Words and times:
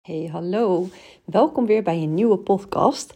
Hey, 0.00 0.28
hallo. 0.32 0.88
Welkom 1.24 1.66
weer 1.66 1.82
bij 1.82 1.96
een 1.96 2.14
nieuwe 2.14 2.36
podcast. 2.38 3.14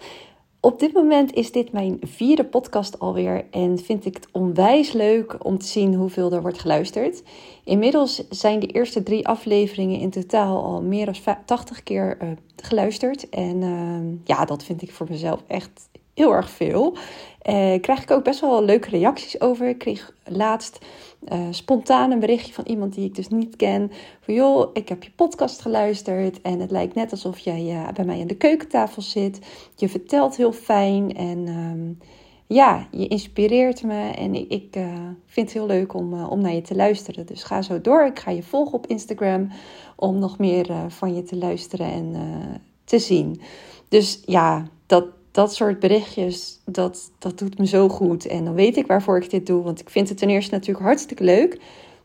Op 0.60 0.78
dit 0.78 0.92
moment 0.92 1.32
is 1.32 1.52
dit 1.52 1.72
mijn 1.72 1.98
vierde 2.00 2.44
podcast 2.44 2.98
alweer 2.98 3.46
en 3.50 3.78
vind 3.78 4.04
ik 4.04 4.14
het 4.14 4.28
onwijs 4.32 4.92
leuk 4.92 5.44
om 5.44 5.58
te 5.58 5.66
zien 5.66 5.94
hoeveel 5.94 6.32
er 6.32 6.42
wordt 6.42 6.60
geluisterd. 6.60 7.22
Inmiddels 7.64 8.28
zijn 8.28 8.60
de 8.60 8.66
eerste 8.66 9.02
drie 9.02 9.26
afleveringen 9.26 10.00
in 10.00 10.10
totaal 10.10 10.64
al 10.64 10.82
meer 10.82 11.04
dan 11.04 11.36
80 11.44 11.82
keer 11.82 12.22
uh, 12.22 12.28
geluisterd. 12.56 13.28
En 13.28 13.62
uh, 13.62 14.18
ja, 14.24 14.44
dat 14.44 14.64
vind 14.64 14.82
ik 14.82 14.92
voor 14.92 15.06
mezelf 15.10 15.42
echt 15.46 15.88
heel 16.14 16.34
erg 16.34 16.50
veel. 16.50 16.96
Uh, 17.48 17.80
krijg 17.80 18.02
ik 18.02 18.10
ook 18.10 18.24
best 18.24 18.40
wel 18.40 18.64
leuke 18.64 18.88
reacties 18.88 19.40
over. 19.40 19.68
Ik 19.68 19.78
kreeg 19.78 20.12
laatst 20.24 20.78
uh, 21.32 21.38
spontaan 21.50 22.10
een 22.10 22.20
berichtje 22.20 22.52
van 22.52 22.64
iemand 22.66 22.94
die 22.94 23.04
ik 23.04 23.14
dus 23.14 23.28
niet 23.28 23.56
ken. 23.56 23.90
Van 24.20 24.34
joh, 24.34 24.70
ik 24.72 24.88
heb 24.88 25.02
je 25.02 25.10
podcast 25.10 25.60
geluisterd 25.60 26.40
en 26.42 26.60
het 26.60 26.70
lijkt 26.70 26.94
net 26.94 27.10
alsof 27.10 27.38
jij 27.38 27.62
uh, 27.62 27.88
bij 27.92 28.04
mij 28.04 28.20
aan 28.20 28.26
de 28.26 28.36
keukentafel 28.36 29.02
zit. 29.02 29.38
Je 29.76 29.88
vertelt 29.88 30.36
heel 30.36 30.52
fijn 30.52 31.16
en 31.16 31.48
um, 31.48 31.98
ja, 32.46 32.88
je 32.90 33.08
inspireert 33.08 33.82
me 33.82 34.10
en 34.10 34.34
ik, 34.34 34.50
ik 34.50 34.76
uh, 34.76 34.92
vind 35.26 35.46
het 35.46 35.58
heel 35.58 35.66
leuk 35.66 35.94
om, 35.94 36.24
om 36.24 36.40
naar 36.40 36.54
je 36.54 36.62
te 36.62 36.76
luisteren. 36.76 37.26
Dus 37.26 37.42
ga 37.42 37.62
zo 37.62 37.80
door. 37.80 38.04
Ik 38.04 38.18
ga 38.18 38.30
je 38.30 38.42
volgen 38.42 38.74
op 38.74 38.86
Instagram 38.86 39.50
om 39.96 40.18
nog 40.18 40.38
meer 40.38 40.66
van 40.88 41.14
je 41.14 41.22
te 41.22 41.36
luisteren 41.36 41.92
en 41.92 42.14
te 42.84 42.98
zien. 42.98 43.40
Dus 43.88 44.22
ja, 44.26 44.66
dat, 44.86 45.04
dat 45.34 45.54
soort 45.54 45.80
berichtjes, 45.80 46.60
dat, 46.64 47.10
dat 47.18 47.38
doet 47.38 47.58
me 47.58 47.66
zo 47.66 47.88
goed. 47.88 48.26
En 48.26 48.44
dan 48.44 48.54
weet 48.54 48.76
ik 48.76 48.86
waarvoor 48.86 49.16
ik 49.16 49.30
dit 49.30 49.46
doe. 49.46 49.62
Want 49.62 49.80
ik 49.80 49.90
vind 49.90 50.08
het 50.08 50.18
ten 50.18 50.28
eerste 50.28 50.54
natuurlijk 50.54 50.84
hartstikke 50.84 51.24
leuk. 51.24 51.60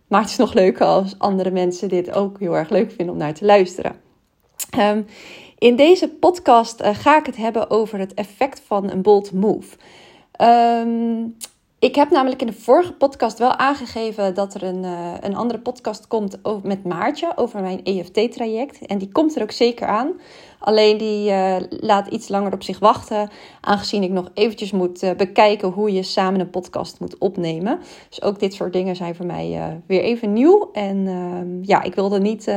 Maar 0.08 0.22
het 0.22 0.30
is 0.30 0.38
nog 0.38 0.54
leuker 0.54 0.86
als 0.86 1.20
andere 1.20 1.52
mensen 1.52 1.90
dit 1.90 2.12
ook 2.12 2.40
heel 2.40 2.58
erg 2.58 2.70
leuk 2.70 2.92
vinden 2.92 3.14
om 3.14 3.20
naar 3.20 3.34
te 3.34 3.46
luisteren. 3.46 3.96
Um, 4.78 5.06
in 5.58 5.76
deze 5.76 6.10
podcast 6.10 6.82
uh, 6.82 6.90
ga 6.94 7.18
ik 7.18 7.26
het 7.26 7.36
hebben 7.36 7.70
over 7.70 8.00
het 8.00 8.14
effect 8.14 8.62
van 8.66 8.90
een 8.90 9.02
bold 9.02 9.32
move. 9.32 9.78
Um, 10.42 11.36
ik 11.80 11.96
heb 11.96 12.10
namelijk 12.10 12.42
in 12.42 12.48
de 12.48 12.54
vorige 12.54 12.94
podcast 12.94 13.40
wel 13.40 13.52
aangegeven 13.56 14.34
dat 14.34 14.54
er 14.54 14.64
een, 14.64 14.84
uh, 14.84 15.14
een 15.20 15.36
andere 15.36 15.60
podcast 15.60 16.08
komt 16.08 16.38
met 16.64 16.84
Maartje 16.84 17.32
over 17.36 17.62
mijn 17.62 17.84
EFT-traject. 17.84 18.86
En 18.86 18.98
die 18.98 19.12
komt 19.12 19.36
er 19.36 19.42
ook 19.42 19.52
zeker 19.52 19.88
aan. 19.88 20.12
Alleen 20.60 20.98
die 20.98 21.30
uh, 21.30 21.56
laat 21.70 22.08
iets 22.08 22.28
langer 22.28 22.54
op 22.54 22.64
zich 22.64 22.80
wachten, 22.80 23.30
aangezien 23.62 24.04
ik 24.04 24.10
nog 24.10 24.32
eventjes 24.34 24.72
moet 24.72 25.04
uh, 25.04 25.12
bekijken 25.12 25.70
hoe 25.70 25.94
je 25.94 26.04
samen 26.04 26.40
een 26.40 26.50
podcast 26.50 27.00
moet 27.00 27.18
opnemen. 27.18 27.80
Dus 28.10 28.22
ook 28.22 28.40
dit 28.40 28.54
soort 28.54 28.74
dingen 28.74 28.96
zijn 28.96 29.16
voor 29.16 29.26
mij 29.26 29.50
uh, 29.50 29.66
weer 29.86 30.02
even 30.02 30.34
nieuw. 30.34 30.70
En 30.74 31.08
ehm, 31.08 31.64
ja, 31.64 31.84
ik 31.84 31.96
wilde 31.96 32.20
niet 32.20 32.52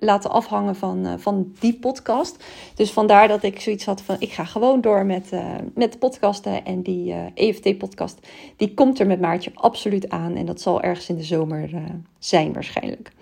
laten 0.00 0.30
afhangen 0.30 0.76
van, 0.76 1.06
van 1.18 1.52
die 1.58 1.78
podcast. 1.78 2.44
Dus 2.74 2.92
vandaar 2.92 3.28
dat 3.28 3.42
ik 3.42 3.60
zoiets 3.60 3.84
had 3.84 4.02
van, 4.02 4.16
ik 4.18 4.32
ga 4.32 4.44
gewoon 4.44 4.80
door 4.80 5.06
met, 5.06 5.30
met 5.74 5.98
podcasten. 5.98 6.64
En 6.64 6.82
die 6.82 7.14
EFT-podcast, 7.34 8.26
die 8.56 8.74
komt 8.74 9.00
er 9.00 9.06
met 9.06 9.20
Maartje 9.20 9.50
absoluut 9.54 10.08
aan. 10.08 10.36
En 10.36 10.46
dat 10.46 10.60
zal 10.60 10.82
ergens 10.82 11.08
in 11.08 11.16
de 11.16 11.22
zomer 11.22 11.70
zijn 12.18 12.52
waarschijnlijk. 12.52 13.12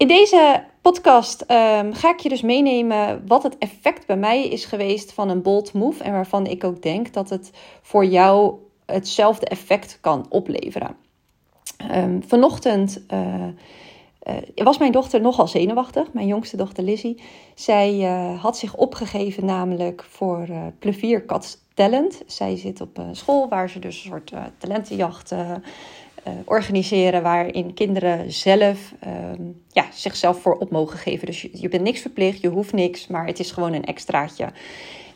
In 0.00 0.08
deze 0.08 0.64
podcast 0.80 1.40
um, 1.40 1.92
ga 1.94 2.10
ik 2.10 2.18
je 2.20 2.28
dus 2.28 2.42
meenemen 2.42 3.22
wat 3.26 3.42
het 3.42 3.58
effect 3.58 4.06
bij 4.06 4.16
mij 4.16 4.48
is 4.48 4.64
geweest 4.64 5.12
van 5.12 5.28
een 5.28 5.42
bold 5.42 5.72
move. 5.72 6.04
En 6.04 6.12
waarvan 6.12 6.46
ik 6.46 6.64
ook 6.64 6.82
denk 6.82 7.12
dat 7.12 7.30
het 7.30 7.50
voor 7.82 8.04
jou 8.04 8.54
hetzelfde 8.86 9.46
effect 9.46 9.98
kan 10.00 10.26
opleveren. 10.28 10.96
Um, 11.94 12.22
vanochtend 12.26 13.02
uh, 13.12 13.46
uh, 14.28 14.36
was 14.54 14.78
mijn 14.78 14.92
dochter 14.92 15.20
nogal 15.20 15.48
zenuwachtig, 15.48 16.12
mijn 16.12 16.26
jongste 16.26 16.56
dochter 16.56 16.84
Lizzie. 16.84 17.22
Zij 17.54 17.94
uh, 17.94 18.42
had 18.42 18.58
zich 18.58 18.76
opgegeven 18.76 19.44
namelijk 19.44 20.04
voor 20.08 20.46
uh, 20.50 20.62
Plevierkat 20.78 21.58
Talent. 21.74 22.22
Zij 22.26 22.56
zit 22.56 22.80
op 22.80 22.98
een 22.98 23.16
school 23.16 23.48
waar 23.48 23.70
ze 23.70 23.78
dus 23.78 24.04
een 24.04 24.10
soort 24.10 24.32
talentenjacht 24.58 25.34
uh, 26.26 26.32
organiseren 26.44 27.22
waarin 27.22 27.74
kinderen 27.74 28.32
zelf 28.32 28.94
uh, 29.06 29.12
ja, 29.68 29.86
zichzelf 29.92 30.40
voor 30.40 30.54
op 30.54 30.70
mogen 30.70 30.98
geven. 30.98 31.26
Dus 31.26 31.42
je, 31.42 31.50
je, 31.52 31.68
bent 31.68 31.82
niks 31.82 32.00
verplicht, 32.00 32.40
je 32.40 32.48
hoeft 32.48 32.72
niks, 32.72 33.06
maar 33.06 33.26
het 33.26 33.38
is 33.38 33.50
gewoon 33.50 33.72
een 33.72 33.84
extraatje. 33.84 34.52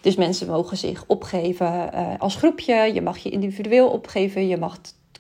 Dus 0.01 0.17
mensen 0.17 0.47
mogen 0.47 0.77
zich 0.77 1.05
opgeven 1.07 1.91
uh, 1.95 2.09
als 2.19 2.37
groepje. 2.37 2.95
Je 2.95 3.01
mag 3.01 3.19
je 3.19 3.31
individueel 3.31 3.89
opgeven. 3.89 4.49
Je 4.49 4.57
mag 4.57 4.79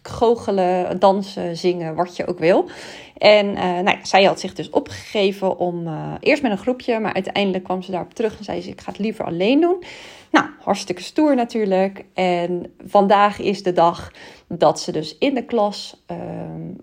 goochelen, 0.08 1.00
dansen, 1.00 1.56
zingen, 1.56 1.94
wat 1.94 2.16
je 2.16 2.26
ook 2.26 2.38
wil. 2.38 2.68
En 3.16 3.46
uh, 3.46 3.62
nou 3.62 3.84
ja, 3.84 3.98
zij 4.04 4.24
had 4.24 4.40
zich 4.40 4.54
dus 4.54 4.70
opgegeven 4.70 5.58
om 5.58 5.88
eerst 6.20 6.42
met 6.42 6.50
een 6.50 6.58
groepje, 6.58 7.00
maar 7.00 7.14
uiteindelijk 7.14 7.64
kwam 7.64 7.82
ze 7.82 7.90
daarop 7.90 8.14
terug 8.14 8.38
en 8.38 8.44
zei 8.44 8.60
ze: 8.60 8.70
Ik 8.70 8.80
ga 8.80 8.90
het 8.90 9.00
liever 9.00 9.24
alleen 9.24 9.60
doen. 9.60 9.84
Nou, 10.30 10.46
hartstikke 10.60 11.02
stoer 11.02 11.34
natuurlijk. 11.34 12.04
En 12.14 12.72
vandaag 12.86 13.38
is 13.38 13.62
de 13.62 13.72
dag 13.72 14.10
dat 14.48 14.80
ze 14.80 14.92
dus 14.92 15.18
in 15.18 15.34
de 15.34 15.44
klas 15.44 16.04
uh, 16.10 16.16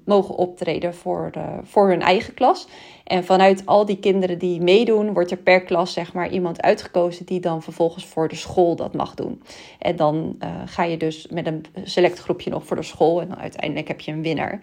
mogen 0.06 0.36
optreden 0.36 0.96
voor, 0.96 1.32
voor 1.64 1.90
hun 1.90 2.02
eigen 2.02 2.34
klas. 2.34 2.68
En 3.04 3.24
vanuit 3.24 3.66
al 3.66 3.86
die 3.86 4.00
kinderen 4.00 4.40
die 4.40 4.62
meedoen, 4.62 5.14
wordt 5.14 5.32
er 5.32 5.38
per 5.38 5.64
klas 5.64 5.94
zeg 5.94 6.14
maar 6.14 6.30
iemand 6.30 6.62
uitgekozen 6.62 7.26
die 7.26 7.40
dan 7.40 7.62
vervolgens 7.62 8.06
voor 8.06 8.28
de 8.28 8.36
school 8.36 8.76
dat 8.76 8.94
mag 8.94 9.14
doen. 9.14 9.44
En 9.80 9.96
dan 9.96 10.36
uh, 10.40 10.50
ga 10.66 10.84
je 10.84 10.98
dus 10.98 11.28
met 11.28 11.48
een 11.48 11.66
select 11.84 12.20
groepje 12.20 12.50
nog 12.50 12.66
voor 12.66 12.76
de 12.76 12.84
school 12.84 13.22
en 13.22 13.38
uiteindelijk 13.38 13.88
heb 13.88 14.00
je 14.02 14.12
een 14.12 14.22
winnaar. 14.22 14.62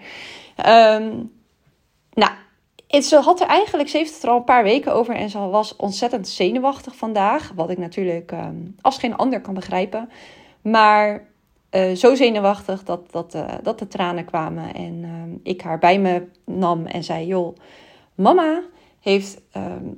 Um, 0.66 1.32
nou, 2.12 2.32
ze 3.02 3.16
had 3.16 3.40
er 3.40 3.46
eigenlijk, 3.46 3.88
ze 3.88 3.96
heeft 3.96 4.14
het 4.14 4.22
er 4.22 4.28
al 4.28 4.36
een 4.36 4.44
paar 4.44 4.62
weken 4.62 4.94
over 4.94 5.14
en 5.14 5.30
ze 5.30 5.38
was 5.38 5.76
ontzettend 5.76 6.28
zenuwachtig 6.28 6.96
vandaag. 6.96 7.52
Wat 7.54 7.70
ik 7.70 7.78
natuurlijk 7.78 8.32
um, 8.32 8.76
als 8.80 8.98
geen 8.98 9.16
ander 9.16 9.40
kan 9.40 9.54
begrijpen. 9.54 10.08
Maar 10.62 11.26
uh, 11.70 11.92
zo 11.92 12.14
zenuwachtig 12.14 12.84
dat, 12.84 13.12
dat, 13.12 13.34
uh, 13.34 13.44
dat 13.62 13.78
de 13.78 13.88
tranen 13.88 14.24
kwamen. 14.24 14.74
En 14.74 14.94
uh, 15.02 15.10
ik 15.42 15.60
haar 15.60 15.78
bij 15.78 15.98
me 15.98 16.26
nam 16.44 16.86
en 16.86 17.04
zei: 17.04 17.26
Joh, 17.26 17.56
mama 18.18 18.62
heeft, 19.00 19.40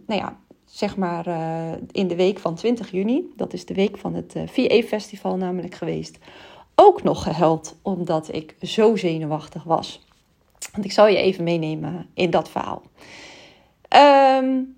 nou 0.06 0.20
ja, 0.20 0.38
zeg 0.64 0.96
maar 0.96 1.26
eh, 1.26 1.72
in 1.90 2.08
de 2.08 2.16
week 2.16 2.38
van 2.38 2.54
20 2.54 2.90
juni, 2.90 3.32
dat 3.36 3.52
is 3.52 3.66
de 3.66 3.74
week 3.74 3.98
van 3.98 4.14
het 4.14 4.34
VA-festival 4.46 5.36
namelijk 5.36 5.74
geweest, 5.74 6.18
ook 6.74 7.02
nog 7.02 7.22
gehuild 7.22 7.78
omdat 7.82 8.34
ik 8.34 8.54
zo 8.62 8.96
zenuwachtig 8.96 9.62
was. 9.62 10.06
Want 10.72 10.84
ik 10.84 10.92
zal 10.92 11.06
je 11.06 11.16
even 11.16 11.44
meenemen 11.44 12.06
in 12.14 12.30
dat 12.30 12.50
verhaal. 12.50 12.82
Um, 14.38 14.76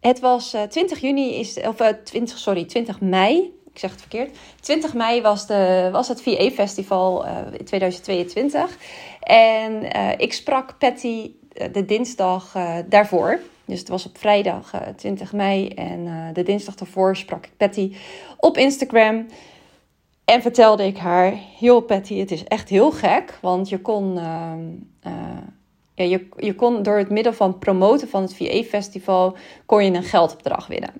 het 0.00 0.20
was 0.20 0.56
20 0.68 1.00
juni, 1.00 1.34
is, 1.34 1.60
of 1.60 1.76
20, 2.04 2.38
sorry, 2.38 2.64
20 2.64 3.00
mei 3.00 3.58
ik 3.72 3.78
zeg 3.78 3.90
het 3.90 4.00
verkeerd. 4.00 4.36
20 4.60 4.94
mei 4.94 5.22
was, 5.22 5.46
de, 5.46 5.88
was 5.92 6.08
het 6.08 6.22
VA-festival 6.22 7.26
uh, 7.26 7.38
in 7.58 7.64
2022. 7.64 8.78
En 9.20 9.96
uh, 9.96 10.10
ik 10.16 10.32
sprak 10.32 10.78
Patty 10.78 11.30
uh, 11.34 11.39
de 11.72 11.84
dinsdag 11.84 12.56
daarvoor. 12.88 13.38
Dus 13.64 13.78
het 13.78 13.88
was 13.88 14.06
op 14.06 14.18
vrijdag 14.18 14.72
20 14.96 15.32
mei. 15.32 15.68
En 15.68 16.32
de 16.32 16.42
dinsdag 16.42 16.74
daarvoor 16.74 17.16
sprak 17.16 17.46
ik 17.46 17.52
Patty 17.56 17.94
op 18.36 18.56
Instagram. 18.56 19.26
En 20.24 20.42
vertelde 20.42 20.84
ik 20.84 20.96
haar: 20.96 21.34
Joh, 21.60 21.86
Patty, 21.86 22.18
het 22.18 22.30
is 22.30 22.44
echt 22.44 22.68
heel 22.68 22.90
gek. 22.90 23.38
Want 23.40 23.68
je 23.68 23.80
kon. 23.80 24.18
Ja, 25.94 26.06
je, 26.06 26.26
je 26.36 26.54
kon 26.54 26.82
door 26.82 26.98
het 26.98 27.10
middel 27.10 27.32
van 27.32 27.58
promoten 27.58 28.08
van 28.08 28.22
het 28.22 28.36
VA-festival 28.36 29.36
kon 29.66 29.84
je 29.84 29.92
een 29.92 30.02
geldopdrag 30.02 30.66
winnen. 30.66 30.92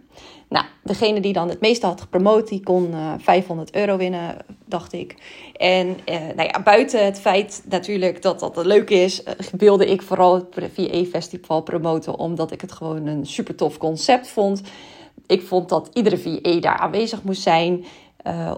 Nou, 0.51 0.65
degene 0.83 1.21
die 1.21 1.33
dan 1.33 1.49
het 1.49 1.61
meeste 1.61 1.87
had 1.87 2.01
gepromoot, 2.01 2.49
die 2.49 2.63
kon 2.63 2.91
uh, 2.91 3.13
eh, 3.13 3.21
500 3.21 3.75
euro 3.75 3.97
winnen, 3.97 4.37
dacht 4.65 4.93
ik. 4.93 5.15
En 5.57 5.87
uh, 5.89 6.17
nou 6.37 6.49
ja, 6.49 6.63
buiten 6.63 7.05
het 7.05 7.21
feit 7.21 7.63
natuurlijk 7.69 8.23
dat 8.23 8.41
dat 8.41 8.65
leuk 8.65 8.91
is, 8.91 9.23
uh, 9.23 9.31
wilde 9.57 9.87
ik 9.87 10.03
vooral 10.03 10.35
het 10.35 10.71
VA-festival 10.75 11.63
promoten, 11.63 12.19
omdat 12.19 12.53
ik 12.53 12.61
het 12.61 12.73
gewoon 12.73 13.07
een 13.07 13.27
super 13.27 13.55
tof 13.55 13.79
concept 13.79 14.29
vond. 14.29 14.63
Ik 15.27 15.43
vond 15.43 15.69
dat 15.69 15.91
iedere 15.93 16.19
VA 16.19 16.61
daar 16.61 16.79
aanwezig 16.79 17.23
moest 17.23 17.43
zijn. 17.43 17.85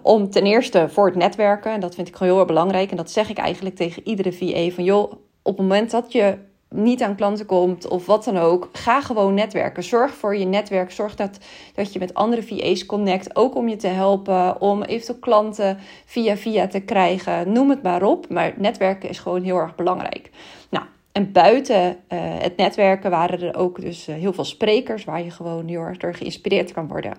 om 0.03 0.31
ten 0.31 0.45
eerste 0.45 0.89
voor 0.89 1.07
het 1.07 1.17
netwerken, 1.17 1.73
en 1.73 1.81
dat 1.81 1.95
vind 1.95 2.09
ik 2.09 2.17
gewoon 2.17 2.33
heel 2.33 2.41
erg 2.41 2.53
belangrijk. 2.53 2.91
En 2.91 2.97
dat 2.97 3.11
zeg 3.11 3.31
ik 3.31 3.39
eigenlijk 3.39 3.77
tegen 3.77 4.09
iedere 4.09 4.33
VA: 4.33 4.75
van 4.75 4.85
joh, 4.85 5.13
op 5.43 5.57
het 5.57 5.57
moment 5.57 5.91
dat 5.91 6.13
je 6.13 6.39
niet 6.73 7.03
aan 7.03 7.17
klanten 7.17 7.47
komt 7.47 7.89
of 7.89 8.07
wat 8.07 8.25
dan 8.25 8.39
ook, 8.39 8.69
ga 8.73 9.01
gewoon 9.01 9.35
netwerken. 9.35 9.83
Zorg 9.83 10.15
voor 10.15 10.37
je 10.37 10.45
netwerk. 10.45 10.91
Zorg 10.91 11.15
dat, 11.15 11.39
dat 11.75 11.93
je 11.93 11.99
met 11.99 12.15
andere 12.15 12.43
VA's 12.43 12.87
connect. 12.87 13.37
Ook 13.37 13.55
om 13.55 13.69
je 13.69 13.77
te 13.77 13.87
helpen, 13.87 14.61
om 14.61 14.83
eventueel 14.83 15.19
klanten 15.19 15.79
via 16.05 16.37
via 16.37 16.67
te 16.67 16.81
krijgen. 16.81 17.53
Noem 17.53 17.71
het 17.71 17.83
maar 17.83 18.03
op. 18.03 18.29
Maar 18.29 18.53
netwerken 18.57 19.09
is 19.09 19.19
gewoon 19.19 19.43
heel 19.43 19.57
erg 19.57 19.75
belangrijk. 19.75 20.31
Nou, 20.69 20.85
En 21.13 21.33
buiten 21.33 21.97
eh, 22.09 22.19
het 22.39 22.57
netwerken 22.57 23.11
waren 23.11 23.41
er 23.41 23.57
ook 23.57 23.81
dus 23.81 24.09
eh, 24.09 24.15
heel 24.15 24.33
veel 24.33 24.45
sprekers 24.45 25.05
waar 25.05 25.23
je 25.23 25.31
gewoon 25.31 25.69
heel 25.69 25.81
erg 25.81 25.97
door 25.99 26.15
geïnspireerd 26.15 26.73
kan 26.73 26.89
worden. 26.89 27.13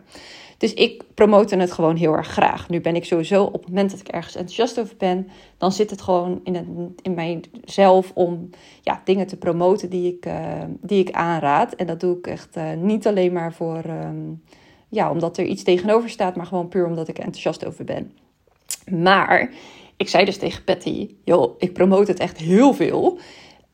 Dus 0.58 0.74
ik 0.74 1.04
promote 1.14 1.56
het 1.56 1.72
gewoon 1.72 1.96
heel 1.96 2.14
erg 2.14 2.28
graag. 2.28 2.70
Nu 2.70 2.82
ben 2.82 2.96
ik 2.96 3.06
sowieso 3.06 3.44
op 3.44 3.54
het 3.54 3.68
moment 3.68 3.92
dat 3.92 4.00
ik 4.00 4.08
ergens 4.08 4.36
enthousiast 4.36 4.80
over 4.80 4.96
ben, 4.98 5.28
dan 5.58 5.72
zit 5.72 5.90
het 5.90 6.02
gewoon 6.02 6.40
in, 6.44 6.56
het, 6.56 6.66
in 7.02 7.14
mijzelf 7.14 8.12
om 8.14 8.50
ja, 8.82 9.02
dingen 9.04 9.28
te 9.28 9.38
promoten 9.38 9.90
die 9.90 10.16
ik, 10.16 10.26
uh, 10.26 10.64
die 10.82 11.00
ik 11.00 11.12
aanraad. 11.12 11.74
En 11.74 11.88
dat 11.88 12.00
doe 12.00 12.18
ik 12.18 12.28
echt 12.28 12.58
niet 12.78 13.08
alleen 13.08 13.34
maar 13.34 13.54
voor, 13.54 13.82
ehm, 13.84 14.32
ja, 14.90 15.12
omdat 15.12 15.38
er 15.38 15.46
iets 15.46 15.64
tegenover 15.64 16.10
staat, 16.10 16.36
maar 16.36 16.46
gewoon 16.46 16.68
puur 16.68 16.86
omdat 16.86 17.08
ik 17.08 17.18
enthousiast 17.18 17.66
over 17.66 17.86
ben. 17.86 18.12
Maar 18.92 19.52
ik 19.98 20.10
zei 20.10 20.26
dus 20.26 20.38
tegen 20.38 20.64
Patty, 20.64 21.10
joh, 21.24 21.56
ik 21.58 21.74
promote 21.74 22.12
het 22.12 22.20
echt 22.20 22.38
heel 22.38 22.74
veel. 22.74 23.20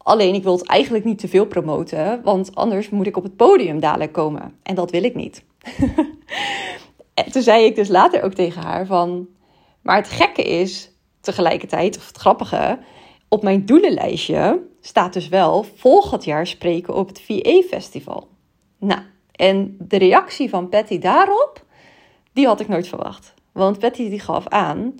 Alleen 0.09 0.33
ik 0.33 0.43
wil 0.43 0.57
het 0.57 0.67
eigenlijk 0.67 1.05
niet 1.05 1.19
te 1.19 1.27
veel 1.27 1.45
promoten, 1.45 2.21
want 2.23 2.55
anders 2.55 2.89
moet 2.89 3.07
ik 3.07 3.17
op 3.17 3.23
het 3.23 3.35
podium 3.35 3.79
dadelijk 3.79 4.11
komen. 4.11 4.53
En 4.63 4.75
dat 4.75 4.91
wil 4.91 5.03
ik 5.03 5.15
niet. 5.15 5.43
en 7.13 7.31
toen 7.31 7.41
zei 7.41 7.65
ik 7.65 7.75
dus 7.75 7.87
later 7.87 8.23
ook 8.23 8.33
tegen 8.33 8.61
haar 8.61 8.85
van, 8.85 9.27
maar 9.81 9.95
het 9.95 10.09
gekke 10.09 10.43
is 10.43 10.91
tegelijkertijd, 11.21 11.97
of 11.97 12.07
het 12.07 12.17
grappige, 12.17 12.79
op 13.27 13.43
mijn 13.43 13.65
doelenlijstje 13.65 14.61
staat 14.81 15.13
dus 15.13 15.27
wel 15.27 15.65
volgend 15.75 16.23
jaar 16.23 16.47
spreken 16.47 16.95
op 16.95 17.07
het 17.07 17.21
VA-festival. 17.21 18.27
Nou, 18.79 19.01
en 19.31 19.75
de 19.79 19.97
reactie 19.97 20.49
van 20.49 20.69
Patty 20.69 20.99
daarop, 20.99 21.65
die 22.33 22.47
had 22.47 22.59
ik 22.59 22.67
nooit 22.67 22.87
verwacht. 22.87 23.33
Want 23.51 23.79
Patty 23.79 24.09
die 24.09 24.19
gaf 24.19 24.47
aan, 24.47 24.95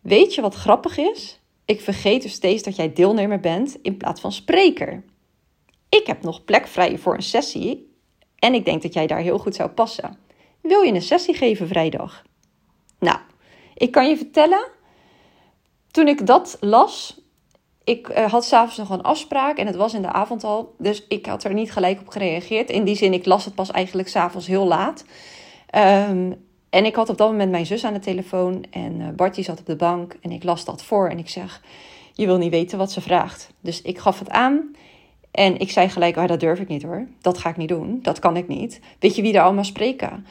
weet 0.00 0.34
je 0.34 0.40
wat 0.40 0.54
grappig 0.54 0.98
is? 0.98 1.41
Ik 1.64 1.80
vergeet 1.80 2.22
dus 2.22 2.32
steeds 2.32 2.62
dat 2.62 2.76
jij 2.76 2.92
deelnemer 2.92 3.40
bent 3.40 3.78
in 3.82 3.96
plaats 3.96 4.20
van 4.20 4.32
spreker. 4.32 5.04
Ik 5.88 6.06
heb 6.06 6.22
nog 6.22 6.44
plek 6.44 6.66
vrij 6.66 6.98
voor 6.98 7.14
een 7.14 7.22
sessie 7.22 7.96
en 8.38 8.54
ik 8.54 8.64
denk 8.64 8.82
dat 8.82 8.94
jij 8.94 9.06
daar 9.06 9.20
heel 9.20 9.38
goed 9.38 9.54
zou 9.54 9.70
passen. 9.70 10.18
Wil 10.60 10.82
je 10.82 10.92
een 10.92 11.02
sessie 11.02 11.34
geven 11.34 11.68
vrijdag? 11.68 12.22
Nou, 12.98 13.18
ik 13.74 13.90
kan 13.90 14.08
je 14.08 14.16
vertellen, 14.16 14.70
toen 15.90 16.08
ik 16.08 16.26
dat 16.26 16.56
las, 16.60 17.20
ik 17.84 18.08
uh, 18.08 18.30
had 18.30 18.44
s'avonds 18.44 18.76
nog 18.76 18.90
een 18.90 19.02
afspraak 19.02 19.58
en 19.58 19.66
het 19.66 19.76
was 19.76 19.94
in 19.94 20.02
de 20.02 20.12
avond 20.12 20.44
al, 20.44 20.74
dus 20.78 21.06
ik 21.08 21.26
had 21.26 21.44
er 21.44 21.54
niet 21.54 21.72
gelijk 21.72 22.00
op 22.00 22.08
gereageerd. 22.08 22.70
In 22.70 22.84
die 22.84 22.96
zin, 22.96 23.12
ik 23.12 23.26
las 23.26 23.44
het 23.44 23.54
pas 23.54 23.70
eigenlijk 23.70 24.08
s'avonds 24.08 24.46
heel 24.46 24.66
laat. 24.66 25.04
Um, 26.08 26.50
en 26.72 26.84
ik 26.84 26.94
had 26.94 27.08
op 27.08 27.18
dat 27.18 27.30
moment 27.30 27.50
mijn 27.50 27.66
zus 27.66 27.84
aan 27.84 27.92
de 27.92 27.98
telefoon 27.98 28.64
en 28.70 29.00
uh, 29.00 29.08
Bartje 29.08 29.42
zat 29.42 29.60
op 29.60 29.66
de 29.66 29.76
bank 29.76 30.16
en 30.20 30.30
ik 30.30 30.44
las 30.44 30.64
dat 30.64 30.82
voor 30.82 31.08
en 31.08 31.18
ik 31.18 31.28
zeg, 31.28 31.62
je 32.12 32.26
wil 32.26 32.38
niet 32.38 32.50
weten 32.50 32.78
wat 32.78 32.92
ze 32.92 33.00
vraagt. 33.00 33.52
Dus 33.60 33.82
ik 33.82 33.98
gaf 33.98 34.18
het 34.18 34.30
aan 34.30 34.76
en 35.30 35.58
ik 35.58 35.70
zei 35.70 35.88
gelijk, 35.88 36.16
oh, 36.16 36.26
dat 36.26 36.40
durf 36.40 36.60
ik 36.60 36.68
niet 36.68 36.82
hoor. 36.82 37.06
Dat 37.20 37.38
ga 37.38 37.48
ik 37.48 37.56
niet 37.56 37.68
doen, 37.68 37.98
dat 38.02 38.18
kan 38.18 38.36
ik 38.36 38.48
niet. 38.48 38.80
Weet 38.98 39.16
je 39.16 39.22
wie 39.22 39.34
er 39.34 39.42
allemaal 39.42 39.64
spreken? 39.64 40.26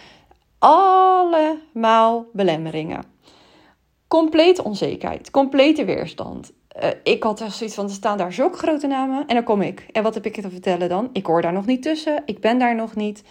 Allemaal 0.60 2.26
belemmeringen. 2.34 3.04
Complete 4.08 4.64
onzekerheid, 4.64 5.32
complete 5.32 5.86
weerstand. 5.86 6.52
Uh, 6.84 6.90
ik 7.04 7.24
had 7.24 7.42
echt 7.42 7.56
zoiets 7.56 7.76
van, 7.76 7.86
er 7.86 7.92
staan 7.92 8.18
daar 8.18 8.34
zulke 8.34 8.58
grote 8.58 8.88
namen 8.88 9.28
en 9.28 9.36
dan 9.36 9.44
kom 9.44 9.62
ik. 9.62 9.86
En 9.92 10.04
wat 10.04 10.14
heb 10.14 10.26
ik 10.26 10.42
te 10.42 10.50
vertellen 10.50 10.90
dan? 10.90 11.10
Ik 11.14 11.26
hoor 11.26 11.42
daar 11.42 11.54
nog 11.54 11.66
niet 11.66 11.82
tussen, 11.82 12.24
ik 12.26 12.40
ben 12.40 12.60
daar 12.60 12.76
nog 12.76 12.96
niet. 12.96 13.24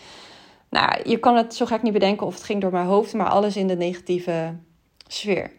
Nou, 0.71 1.01
je 1.05 1.19
kan 1.19 1.37
het 1.37 1.55
zo 1.55 1.67
gek 1.67 1.83
niet 1.83 1.93
bedenken 1.93 2.27
of 2.27 2.35
het 2.35 2.43
ging 2.43 2.61
door 2.61 2.71
mijn 2.71 2.87
hoofd, 2.87 3.15
maar 3.15 3.29
alles 3.29 3.57
in 3.57 3.67
de 3.67 3.77
negatieve 3.77 4.57
sfeer. 5.07 5.51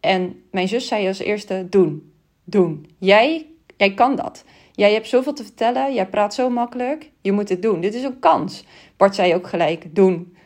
En 0.00 0.42
mijn 0.50 0.68
zus 0.68 0.86
zei 0.86 1.06
als 1.08 1.18
eerste: 1.18 1.66
doen, 1.70 2.12
doen. 2.44 2.86
Jij, 2.98 3.46
jij 3.76 3.94
kan 3.94 4.16
dat. 4.16 4.44
Jij 4.72 4.92
hebt 4.92 5.08
zoveel 5.08 5.32
te 5.32 5.44
vertellen, 5.44 5.94
jij 5.94 6.06
praat 6.06 6.34
zo 6.34 6.50
makkelijk, 6.50 7.10
je 7.20 7.32
moet 7.32 7.48
het 7.48 7.62
doen. 7.62 7.80
Dit 7.80 7.94
is 7.94 8.02
een 8.02 8.18
kans. 8.18 8.64
Bart 8.96 9.14
zei 9.14 9.34
ook 9.34 9.46
gelijk: 9.46 9.94
doen. 9.94 10.36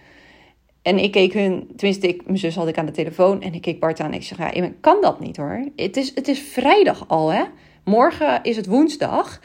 En 0.83 0.99
ik 0.99 1.13
keek 1.13 1.33
hun, 1.33 1.71
tenminste, 1.77 2.09
ik, 2.09 2.25
mijn 2.27 2.39
zus 2.39 2.55
had 2.55 2.69
ik 2.69 2.79
aan 2.79 2.87
de 2.87 2.93
telefoon 2.93 3.43
en 3.43 3.55
ik 3.55 3.61
keek 3.61 3.81
Bart 3.81 4.01
aan 4.01 4.11
en 4.11 4.15
ik 4.15 4.23
zeg: 4.23 4.39
ja, 4.39 4.51
ik 4.51 4.75
kan 4.81 5.01
dat 5.01 5.21
niet 5.21 5.37
hoor. 5.37 5.69
Het 5.77 5.97
is, 5.97 6.15
het 6.15 6.29
is 6.29 6.41
vrijdag 6.41 7.09
al, 7.09 7.33
hè? 7.33 7.45
Morgen 7.85 8.43
is 8.43 8.57
het 8.57 8.67
woensdag. 8.67 9.41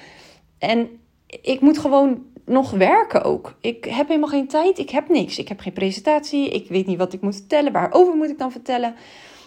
En 0.57 0.89
ik 1.27 1.61
moet 1.61 1.77
gewoon 1.77 2.25
nog 2.47 2.71
werken 2.71 3.23
ook. 3.23 3.55
Ik 3.61 3.85
heb 3.85 4.07
helemaal 4.07 4.29
geen 4.29 4.47
tijd. 4.47 4.77
Ik 4.77 4.89
heb 4.89 5.09
niks. 5.09 5.37
Ik 5.37 5.47
heb 5.47 5.59
geen 5.59 5.73
presentatie. 5.73 6.49
Ik 6.49 6.69
weet 6.69 6.85
niet 6.85 6.97
wat 6.97 7.13
ik 7.13 7.21
moet 7.21 7.35
vertellen. 7.35 7.71
Waarover 7.71 8.15
moet 8.15 8.29
ik 8.29 8.37
dan 8.37 8.51
vertellen? 8.51 8.95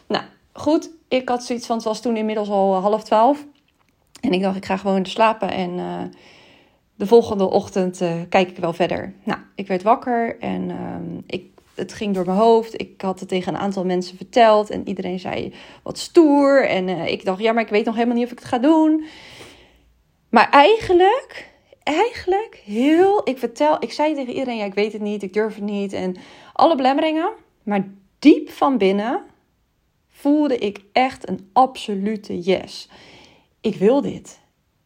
Nou, 0.09 0.25
goed. 0.53 0.91
Ik 1.09 1.29
had 1.29 1.45
zoiets 1.45 1.67
van, 1.67 1.77
het 1.77 1.85
was 1.85 2.01
toen 2.01 2.17
inmiddels 2.17 2.49
al 2.49 2.75
half 2.75 3.05
twaalf. 3.05 3.47
En 4.21 4.33
ik 4.33 4.43
dacht, 4.43 4.57
ik 4.57 4.65
ga 4.65 4.77
gewoon 4.77 5.07
slapen. 5.07 5.51
En 5.51 5.71
uh, 5.71 6.03
de 6.95 7.07
volgende 7.07 7.51
ochtend 7.51 8.01
uh, 8.01 8.13
kijk 8.29 8.51
ik 8.51 8.57
wel 8.57 8.73
verder. 8.73 9.15
Nou, 9.25 9.41
ik 9.55 9.67
werd 9.67 9.83
wakker 9.83 10.39
en 10.39 10.69
uh, 10.69 11.19
ik, 11.27 11.45
het 11.75 11.93
ging 11.93 12.15
door 12.15 12.25
mijn 12.25 12.39
hoofd. 12.39 12.81
Ik 12.81 13.01
had 13.01 13.21
het 13.21 13.29
tegen 13.29 13.55
een 13.55 13.61
aantal 13.61 13.85
mensen 13.85 14.17
verteld. 14.17 14.71
En 14.71 14.89
iedereen 14.89 15.21
zei, 15.21 15.55
wat 15.83 15.99
stoer. 15.99 16.69
En 16.69 16.89
ik 16.89 17.25
dacht, 17.25 17.41
ja, 17.41 17.53
maar 17.53 17.63
ik 17.63 17.69
weet 17.69 17.85
nog 17.85 17.95
helemaal 17.95 18.17
niet 18.17 18.25
of 18.25 18.33
ik 18.33 18.39
het 18.39 18.49
ga 18.49 18.59
doen. 18.59 19.05
Maar 20.29 20.51
eigenlijk 20.51 21.51
eigenlijk 21.83 22.63
heel. 22.65 23.21
Ik 23.29 23.39
vertel, 23.39 23.77
ik 23.81 23.93
zei 23.93 24.15
tegen 24.15 24.33
iedereen: 24.33 24.57
ja, 24.57 24.65
ik 24.65 24.75
weet 24.75 24.93
het 24.93 25.03
niet, 25.03 25.23
ik 25.23 25.33
durf 25.33 25.55
het 25.55 25.65
niet. 25.65 25.93
En 25.93 26.17
alle 26.53 26.77
belemmeringen. 26.77 27.31
Maar 27.63 27.89
diep 28.19 28.51
van 28.51 28.79
binnen 28.79 29.23
voelde 30.09 30.59
ik 30.59 30.81
echt 30.93 31.29
een 31.29 31.51
absolute 31.53 32.41
yes. 32.41 32.89
Ik 33.61 33.77
wil 33.77 34.01
dit. 34.01 34.41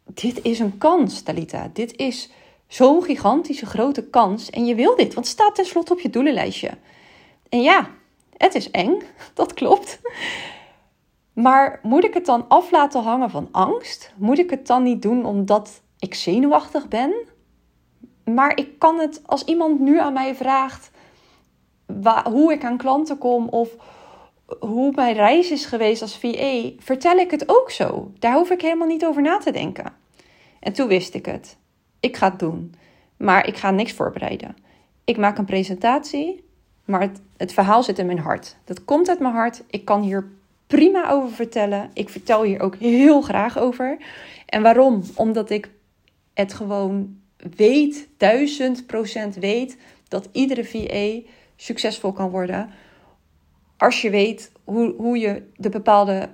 Dit 0.05 0.41
is 0.41 0.59
een 0.59 0.77
kans, 0.77 1.21
Talita. 1.21 1.69
Dit 1.73 1.95
is 1.97 2.29
zo'n 2.67 3.03
gigantische 3.03 3.65
grote 3.65 4.03
kans. 4.09 4.49
En 4.49 4.65
je 4.65 4.75
wil 4.75 4.95
dit, 4.95 5.13
want 5.13 5.27
het 5.27 5.35
staat 5.35 5.55
tenslotte 5.55 5.93
op 5.93 5.99
je 5.99 6.09
doelenlijstje. 6.09 6.71
En 7.49 7.61
ja, 7.61 7.89
het 8.37 8.55
is 8.55 8.71
eng, 8.71 9.01
dat 9.33 9.53
klopt. 9.53 9.99
Maar 11.33 11.79
moet 11.83 12.03
ik 12.03 12.13
het 12.13 12.25
dan 12.25 12.47
af 12.47 12.71
laten 12.71 13.03
hangen 13.03 13.29
van 13.29 13.47
angst? 13.51 14.13
Moet 14.17 14.39
ik 14.39 14.49
het 14.49 14.67
dan 14.67 14.83
niet 14.83 15.01
doen 15.01 15.25
omdat 15.25 15.81
ik 15.99 16.13
zenuwachtig 16.13 16.87
ben. 16.87 17.13
Maar 18.23 18.57
ik 18.57 18.79
kan 18.79 18.99
het 18.99 19.21
als 19.25 19.43
iemand 19.43 19.79
nu 19.79 19.99
aan 19.99 20.13
mij 20.13 20.35
vraagt 20.35 20.91
hoe 22.23 22.53
ik 22.53 22.63
aan 22.63 22.77
klanten 22.77 23.17
kom 23.17 23.47
of 23.47 23.69
hoe 24.59 24.91
mijn 24.95 25.15
reis 25.15 25.51
is 25.51 25.65
geweest 25.65 26.01
als 26.01 26.17
VA, 26.17 26.69
vertel 26.79 27.17
ik 27.17 27.31
het 27.31 27.49
ook 27.49 27.71
zo. 27.71 28.11
Daar 28.19 28.33
hoef 28.33 28.49
ik 28.49 28.61
helemaal 28.61 28.87
niet 28.87 29.05
over 29.05 29.21
na 29.21 29.37
te 29.37 29.51
denken. 29.51 29.93
En 30.59 30.73
toen 30.73 30.87
wist 30.87 31.13
ik 31.13 31.25
het. 31.25 31.57
Ik 31.99 32.17
ga 32.17 32.29
het 32.29 32.39
doen. 32.39 32.75
Maar 33.17 33.47
ik 33.47 33.57
ga 33.57 33.71
niks 33.71 33.93
voorbereiden. 33.93 34.55
Ik 35.03 35.17
maak 35.17 35.37
een 35.37 35.45
presentatie, 35.45 36.43
maar 36.85 37.01
het, 37.01 37.21
het 37.37 37.53
verhaal 37.53 37.83
zit 37.83 37.99
in 37.99 38.05
mijn 38.05 38.19
hart. 38.19 38.55
Dat 38.63 38.85
komt 38.85 39.09
uit 39.09 39.19
mijn 39.19 39.33
hart. 39.33 39.63
Ik 39.69 39.85
kan 39.85 40.01
hier 40.01 40.29
prima 40.67 41.09
over 41.09 41.31
vertellen. 41.31 41.89
Ik 41.93 42.09
vertel 42.09 42.43
hier 42.43 42.61
ook 42.61 42.75
heel 42.75 43.21
graag 43.21 43.57
over. 43.57 43.97
En 44.45 44.61
waarom? 44.61 45.03
Omdat 45.15 45.49
ik 45.49 45.69
het 46.35 46.53
gewoon 46.53 47.17
weet, 47.55 48.07
duizend 48.17 48.85
procent 48.85 49.35
weet, 49.35 49.77
dat 50.07 50.29
iedere 50.31 50.65
VA 50.65 51.29
succesvol 51.55 52.11
kan 52.11 52.29
worden. 52.29 52.69
Als 53.77 54.01
je 54.01 54.09
weet 54.09 54.51
hoe, 54.63 54.93
hoe 54.97 55.17
je 55.17 55.43
de 55.55 55.69
bepaalde 55.69 56.29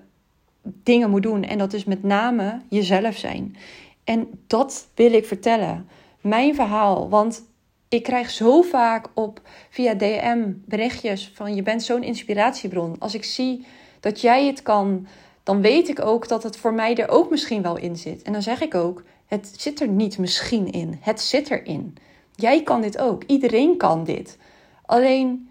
dingen 0.64 1.10
moet 1.10 1.24
doen. 1.24 1.44
En 1.44 1.58
dat 1.58 1.74
is 1.74 1.84
met 1.84 2.04
name 2.04 2.62
jezelf 2.70 3.16
zijn. 3.16 3.56
En 4.04 4.28
dat 4.48 4.88
wil 4.96 5.14
ik 5.14 5.26
vertellen. 5.26 5.88
Mijn 6.22 6.56
verhaal. 6.56 7.10
Want 7.10 7.44
ik 7.90 8.04
krijg 8.04 8.30
zo 8.30 8.62
vaak 8.62 9.08
op 9.14 9.42
via 9.70 9.94
DM 9.94 10.52
berichtjes 10.66 11.32
van 11.34 11.56
je 11.56 11.62
bent 11.62 11.84
zo'n 11.84 12.04
inspiratiebron. 12.04 12.96
Als 13.00 13.14
ik 13.14 13.24
zie 13.24 13.66
dat 14.00 14.22
jij 14.22 14.46
het 14.46 14.62
kan, 14.62 15.08
dan 15.44 15.62
weet 15.62 15.90
ik 15.90 16.06
ook 16.06 16.28
dat 16.28 16.44
het 16.44 16.58
voor 16.58 16.74
mij 16.74 16.96
er 16.96 17.10
ook 17.10 17.30
misschien 17.30 17.62
wel 17.62 17.78
in 17.78 17.96
zit. 17.96 18.22
En 18.22 18.34
dan 18.34 18.42
zeg 18.42 18.62
ik 18.62 18.76
ook: 18.76 19.04
het 19.32 19.54
zit 19.58 19.82
er 19.82 19.88
niet 19.88 20.18
misschien 20.18 20.72
in. 20.72 20.98
Het 21.02 21.22
zit 21.22 21.50
erin. 21.50 21.96
Jij 22.36 22.64
kan 22.64 22.82
dit 22.82 22.98
ook. 22.98 23.24
Iedereen 23.24 23.78
kan 23.78 24.04
dit. 24.04 24.38
Alleen 24.86 25.50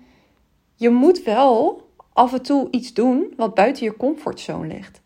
je 0.74 0.90
moet 0.90 1.22
wel 1.22 1.82
af 2.12 2.32
en 2.32 2.42
toe 2.42 2.68
iets 2.70 2.92
doen 2.92 3.32
wat 3.36 3.54
buiten 3.54 3.84
je 3.84 3.96
comfortzone 3.96 4.66
ligt. 4.66 5.00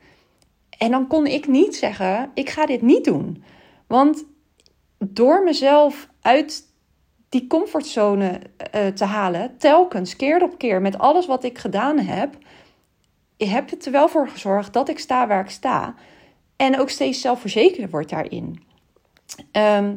En 0.79 0.91
dan 0.91 1.07
kon 1.07 1.27
ik 1.27 1.47
niet 1.47 1.77
zeggen: 1.77 2.31
ik 2.35 2.51
ga 2.51 2.67
dit 2.67 2.83
niet 2.83 3.05
doen. 3.05 3.45
Want 3.87 4.25
door 4.99 5.43
mezelf 5.43 6.09
uit 6.21 6.63
die 7.29 7.47
comfortzone 7.47 8.41
uh, 8.75 8.87
te 8.87 9.05
halen, 9.05 9.59
telkens, 9.59 10.17
keer 10.17 10.43
op 10.43 10.59
keer, 10.59 10.81
met 10.81 10.99
alles 10.99 11.27
wat 11.27 11.45
ik 11.45 11.59
gedaan 11.59 11.99
heb, 11.99 12.39
heb 13.37 13.71
het 13.71 13.87
er 13.87 13.93
wel 13.93 14.09
voor 14.09 14.29
gezorgd 14.29 14.73
dat 14.73 14.89
ik 14.89 14.99
sta 14.99 15.27
waar 15.27 15.45
ik 15.45 15.51
sta. 15.51 15.95
En 16.57 16.81
ook 16.81 16.91
steeds 16.91 17.21
zelfverzekerder 17.21 17.91
wordt 17.91 18.11
daarin. 18.11 18.63
Ehm, 19.51 19.97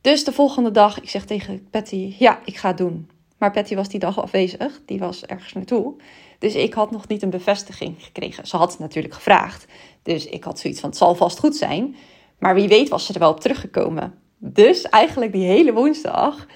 dus 0.00 0.24
de 0.24 0.32
volgende 0.32 0.70
dag, 0.70 1.00
ik 1.00 1.08
zeg 1.08 1.24
tegen 1.24 1.68
Patty, 1.70 2.14
ja, 2.18 2.40
ik 2.44 2.56
ga 2.56 2.68
het 2.68 2.78
doen. 2.78 3.10
Maar 3.38 3.50
Patty 3.50 3.74
was 3.74 3.88
die 3.88 4.00
dag 4.00 4.20
afwezig, 4.20 4.80
die 4.86 4.98
was 4.98 5.26
ergens 5.26 5.52
naartoe. 5.52 5.94
Dus 6.38 6.54
ik 6.54 6.74
had 6.74 6.90
nog 6.90 7.08
niet 7.08 7.22
een 7.22 7.30
bevestiging 7.30 8.04
gekregen. 8.04 8.46
Ze 8.46 8.56
had 8.56 8.70
het 8.70 8.80
natuurlijk 8.80 9.14
gevraagd. 9.14 9.66
Dus 10.02 10.26
ik 10.26 10.44
had 10.44 10.58
zoiets 10.58 10.80
van, 10.80 10.88
het 10.88 10.98
zal 10.98 11.14
vast 11.14 11.38
goed 11.38 11.56
zijn. 11.56 11.96
Maar 12.38 12.54
wie 12.54 12.68
weet 12.68 12.88
was 12.88 13.06
ze 13.06 13.12
er 13.12 13.18
wel 13.18 13.30
op 13.30 13.40
teruggekomen. 13.40 14.14
Dus 14.38 14.82
eigenlijk 14.82 15.32
die 15.32 15.46
hele 15.46 15.72
woensdag 15.72 16.46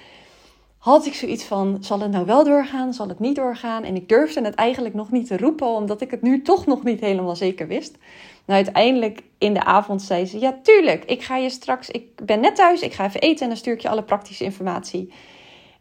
had 0.78 1.06
ik 1.06 1.14
zoiets 1.14 1.44
van: 1.44 1.76
zal 1.80 2.00
het 2.00 2.10
nou 2.10 2.26
wel 2.26 2.44
doorgaan? 2.44 2.92
Zal 2.92 3.08
het 3.08 3.18
niet 3.18 3.36
doorgaan? 3.36 3.84
En 3.84 3.96
ik 3.96 4.08
durfde 4.08 4.44
het 4.44 4.54
eigenlijk 4.54 4.94
nog 4.94 5.10
niet 5.10 5.26
te 5.26 5.36
roepen, 5.36 5.66
omdat 5.66 6.00
ik 6.00 6.10
het 6.10 6.22
nu 6.22 6.42
toch 6.42 6.66
nog 6.66 6.82
niet 6.82 7.00
helemaal 7.00 7.36
zeker 7.36 7.66
wist. 7.66 7.98
Nou, 8.44 8.64
uiteindelijk 8.64 9.22
in 9.38 9.54
de 9.54 9.64
avond 9.64 10.02
zei 10.02 10.26
ze: 10.26 10.38
Ja, 10.38 10.58
tuurlijk, 10.62 11.04
ik 11.04 11.22
ga 11.22 11.36
je 11.36 11.50
straks, 11.50 11.90
ik 11.90 12.24
ben 12.24 12.40
net 12.40 12.56
thuis, 12.56 12.80
ik 12.80 12.92
ga 12.92 13.04
even 13.04 13.20
eten 13.20 13.42
en 13.42 13.48
dan 13.48 13.56
stuur 13.56 13.74
ik 13.74 13.80
je 13.80 13.88
alle 13.88 14.02
praktische 14.02 14.44
informatie. 14.44 15.12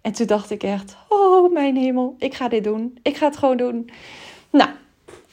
En 0.01 0.11
toen 0.11 0.27
dacht 0.27 0.49
ik 0.51 0.63
echt: 0.63 0.97
Oh, 1.09 1.53
mijn 1.53 1.75
hemel, 1.75 2.15
ik 2.17 2.33
ga 2.33 2.47
dit 2.47 2.63
doen. 2.63 2.97
Ik 3.01 3.17
ga 3.17 3.25
het 3.25 3.37
gewoon 3.37 3.57
doen. 3.57 3.89
Nou, 4.49 4.69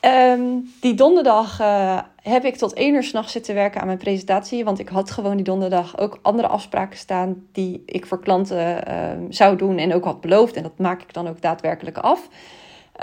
ehm, 0.00 0.42
die 0.80 0.94
donderdag 0.94 1.60
uh, 1.60 2.00
heb 2.22 2.44
ik 2.44 2.56
tot 2.56 2.72
één 2.72 2.94
uur 2.94 3.02
s'nachts 3.02 3.32
zitten 3.32 3.54
werken 3.54 3.80
aan 3.80 3.86
mijn 3.86 3.98
presentatie. 3.98 4.64
Want 4.64 4.78
ik 4.78 4.88
had 4.88 5.10
gewoon 5.10 5.36
die 5.36 5.44
donderdag 5.44 5.98
ook 5.98 6.18
andere 6.22 6.48
afspraken 6.48 6.98
staan 6.98 7.46
die 7.52 7.82
ik 7.86 8.06
voor 8.06 8.20
klanten 8.20 8.86
ehm, 8.86 9.30
zou 9.30 9.56
doen 9.56 9.78
en 9.78 9.94
ook 9.94 10.04
had 10.04 10.20
beloofd. 10.20 10.56
En 10.56 10.62
dat 10.62 10.78
maak 10.78 11.02
ik 11.02 11.12
dan 11.12 11.28
ook 11.28 11.40
daadwerkelijk 11.40 11.98
af. 11.98 12.28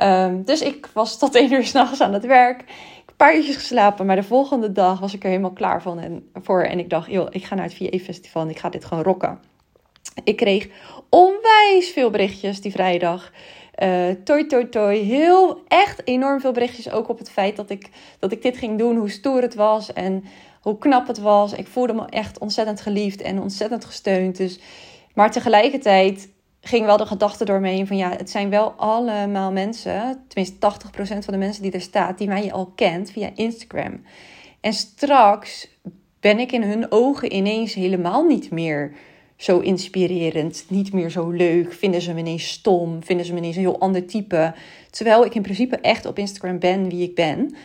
Um, 0.04 0.44
dus 0.44 0.62
ik 0.62 0.90
was 0.94 1.18
tot 1.18 1.36
één 1.36 1.54
uur 1.54 1.66
s'nachts 1.66 2.02
aan 2.02 2.14
het 2.14 2.26
werk. 2.26 2.64
Een 3.18 3.26
paar 3.26 3.44
geslapen, 3.44 4.06
maar 4.06 4.16
de 4.16 4.24
volgende 4.24 4.72
dag 4.72 5.00
was 5.00 5.14
ik 5.14 5.24
er 5.24 5.30
helemaal 5.30 5.54
klaar 5.54 5.82
van 5.82 6.00
en, 6.00 6.30
voor. 6.34 6.62
En 6.62 6.80
ik 6.80 6.90
dacht, 6.90 7.12
joh, 7.12 7.28
ik 7.30 7.44
ga 7.44 7.56
naar 7.56 7.66
het 7.66 7.74
VA 7.74 7.98
Festival 7.98 8.42
en 8.42 8.50
ik 8.50 8.60
ga 8.60 8.70
dit 8.70 8.86
gewoon 8.86 9.04
rocken. 9.04 9.40
Ik 10.24 10.36
kreeg 10.36 10.68
onwijs 11.10 11.90
veel 11.94 12.10
berichtjes 12.10 12.62
die 12.62 12.72
vrijdag. 12.72 13.32
Uh, 13.84 14.10
toi, 14.24 14.46
toi, 14.46 14.70
toi. 14.70 14.98
Heel, 14.98 15.62
echt 15.68 16.08
enorm 16.08 16.40
veel 16.40 16.52
berichtjes 16.52 16.92
ook 16.92 17.10
op 17.10 17.18
het 17.18 17.32
feit 17.32 17.56
dat 17.56 17.70
ik, 17.70 17.90
dat 18.20 18.32
ik 18.32 18.42
dit 18.42 18.58
ging 18.58 18.78
doen. 18.78 18.98
Hoe 18.98 19.10
stoer 19.10 19.42
het 19.42 19.56
was 19.56 19.94
en 19.94 20.24
hoe 20.62 20.78
knap 20.78 21.08
het 21.08 21.20
was. 21.20 21.54
Ik 21.54 21.68
voelde 21.68 21.94
me 21.94 22.06
echt 22.06 22.38
ontzettend 22.38 22.82
geliefd 22.82 23.22
en 23.22 23.42
ontzettend 23.42 23.86
gesteund. 23.86 24.38
Dus, 24.38 24.60
maar 25.14 25.32
tegelijkertijd 25.32 26.30
ging 26.68 26.86
wel 26.86 26.98
de 26.98 27.06
gedachte 27.06 27.46
door 27.46 27.60
me 27.60 27.70
heen 27.70 27.88
van 27.88 27.98
ja, 27.98 28.10
het 28.10 28.30
zijn 28.30 28.50
wel 28.50 28.72
allemaal 28.72 29.52
mensen, 29.52 30.24
tenminste 30.28 30.72
80% 30.72 30.98
van 30.98 31.34
de 31.34 31.38
mensen 31.38 31.64
die 31.64 31.72
er 31.72 31.82
staat, 31.82 32.18
die 32.18 32.28
mij 32.28 32.54
al 32.54 32.72
kent 32.76 33.12
via 33.12 33.30
Instagram. 33.36 34.02
En 34.62 34.74
straks 34.74 35.68
ben 36.20 36.40
ik 36.40 36.52
in 36.52 36.64
hun 36.64 36.92
ogen 36.92 37.36
ineens 37.36 37.74
helemaal 37.74 38.24
niet 38.24 38.52
meer 38.52 38.94
zo 39.36 39.60
inspirerend, 39.60 40.66
niet 40.68 40.94
meer 40.94 41.10
zo 41.10 41.30
leuk. 41.30 41.74
Vinden 41.74 42.02
ze 42.02 42.14
me 42.14 42.20
ineens 42.20 42.48
stom, 42.48 43.04
vinden 43.04 43.26
ze 43.26 43.34
me 43.34 43.38
ineens 43.38 43.56
een 43.56 43.62
heel 43.62 43.80
ander 43.80 44.06
type. 44.06 44.54
Terwijl 44.90 45.26
ik 45.26 45.36
in 45.36 45.42
principe 45.42 45.76
echt 45.78 46.06
op 46.06 46.18
Instagram 46.18 46.60
ben 46.60 46.90
wie 46.90 47.04
ik 47.04 47.16
ben. 47.16 47.56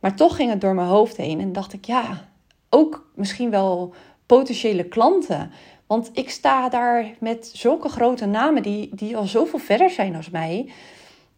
Maar 0.00 0.16
toch 0.16 0.36
ging 0.36 0.50
het 0.50 0.60
door 0.60 0.74
mijn 0.74 0.88
hoofd 0.88 1.16
heen 1.16 1.40
en 1.40 1.52
dacht 1.52 1.72
ik, 1.72 1.84
ja, 1.84 2.28
ook 2.70 3.10
misschien 3.14 3.50
wel 3.50 3.94
potentiële 4.26 4.84
klanten. 4.84 5.50
Want 5.86 6.10
ik 6.12 6.30
sta 6.30 6.68
daar 6.68 7.14
met 7.20 7.50
zulke 7.52 7.88
grote 7.88 8.26
namen 8.26 8.62
die, 8.62 8.90
die 8.94 9.16
al 9.16 9.26
zoveel 9.26 9.58
verder 9.58 9.90
zijn 9.90 10.16
als 10.16 10.30
mij. 10.30 10.70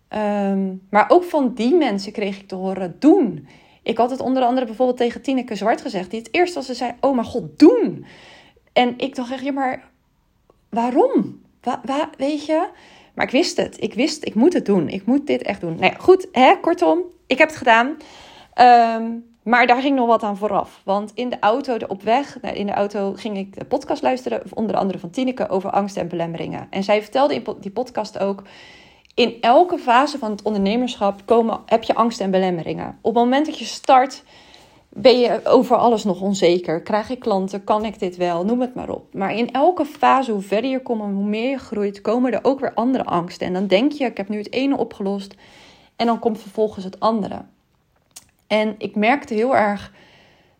Ehm, 0.09 0.75
maar 0.91 1.05
ook 1.09 1.25
van 1.25 1.55
die 1.55 1.75
mensen 1.75 2.13
kreeg 2.13 2.41
ik 2.41 2.49
te 2.49 2.55
horen 2.55 2.97
doen. 2.99 3.49
Ik 3.83 3.99
had 3.99 4.11
het 4.11 4.21
onder 4.21 4.43
andere 4.43 4.67
bijvoorbeeld 4.67 4.99
tegen 4.99 5.23
Tineke 5.23 5.55
Zwart 5.55 5.81
gezegd. 5.81 6.11
Die 6.11 6.19
het 6.19 6.35
eerst 6.35 6.57
als 6.57 6.67
ze 6.67 6.75
zei, 6.75 6.93
oh 7.01 7.15
mijn 7.15 7.27
god, 7.27 7.59
doen. 7.59 8.07
En 8.73 8.99
ik 8.99 9.15
dacht 9.15 9.33
echt, 9.33 9.45
ja, 9.45 9.53
maar 9.53 9.91
waarom? 10.69 11.41
Wa, 11.63 12.11
weet 12.17 12.47
je? 12.47 12.69
Maar 13.15 13.25
ik 13.25 13.31
wist 13.31 13.57
het. 13.57 13.83
Ik 13.83 13.95
wist, 13.95 14.25
ik 14.25 14.35
moet 14.35 14.53
het 14.53 14.67
doen. 14.67 14.89
Ik 14.89 15.07
moet 15.07 15.27
dit 15.27 15.43
echt 15.43 15.61
doen. 15.61 15.77
Nou 15.77 15.93
ja, 15.93 15.99
goed, 15.99 16.29
hè? 16.33 16.61
kortom, 16.61 17.01
ik 17.27 17.39
heb 17.39 17.49
het 17.49 17.57
gedaan. 17.57 17.97
Ehm, 18.55 19.05
maar 19.47 19.67
daar 19.67 19.81
ging 19.81 19.97
nog 19.97 20.07
wat 20.07 20.23
aan 20.23 20.37
vooraf. 20.37 20.81
Want 20.85 21.13
in 21.15 21.29
de 21.29 21.37
auto, 21.41 21.77
op 21.89 22.03
weg 22.03 22.41
in 22.41 22.67
de 22.67 22.73
auto, 22.73 23.13
ging 23.17 23.37
ik 23.37 23.59
de 23.59 23.65
podcast 23.65 24.03
luisteren. 24.03 24.43
Onder 24.55 24.77
andere 24.77 24.99
van 24.99 25.11
Tineke 25.11 25.49
over 25.49 25.71
angst 25.71 25.97
en 25.97 26.09
belemmeringen. 26.09 26.67
En 26.71 26.85
zij 26.85 27.03
vertelde 27.03 27.35
in 27.35 27.45
die 27.61 27.71
podcast 27.71 28.19
ook. 28.19 28.43
In 29.15 29.37
elke 29.41 29.79
fase 29.79 30.19
van 30.19 30.31
het 30.31 30.43
ondernemerschap 30.43 31.23
komen, 31.25 31.61
heb 31.67 31.83
je 31.83 31.95
angst 31.95 32.21
en 32.21 32.31
belemmeringen. 32.31 32.99
Op 33.01 33.15
het 33.15 33.23
moment 33.23 33.47
dat 33.47 33.59
je 33.59 33.65
start, 33.65 34.23
ben 34.89 35.19
je 35.19 35.41
over 35.45 35.77
alles 35.77 36.05
nog 36.05 36.21
onzeker. 36.21 36.83
Krijg 36.83 37.11
ik 37.11 37.19
klanten? 37.19 37.65
Kan 37.65 37.85
ik 37.85 37.99
dit 37.99 38.17
wel? 38.17 38.45
Noem 38.45 38.61
het 38.61 38.75
maar 38.75 38.91
op. 38.91 39.15
Maar 39.15 39.35
in 39.35 39.53
elke 39.53 39.85
fase, 39.85 40.33
hoe 40.33 40.43
verder 40.43 40.71
je 40.71 40.83
komt 40.83 41.03
en 41.03 41.13
hoe 41.13 41.25
meer 41.25 41.51
je 41.51 41.59
groeit, 41.59 42.01
komen 42.01 42.33
er 42.33 42.41
ook 42.43 42.61
weer 42.61 42.75
andere 42.75 43.05
angsten. 43.05 43.47
En 43.47 43.53
dan 43.53 43.67
denk 43.67 43.93
je, 43.93 44.05
ik 44.05 44.17
heb 44.17 44.29
nu 44.29 44.39
het 44.39 44.53
ene 44.53 44.77
opgelost. 44.77 45.35
En 45.97 46.07
dan 46.07 46.19
komt 46.19 46.41
vervolgens 46.41 46.85
het 46.85 47.01
andere. 47.01 47.45
En 48.47 48.75
ik 48.79 48.95
merkte 48.95 49.35
heel 49.35 49.57
erg 49.57 49.93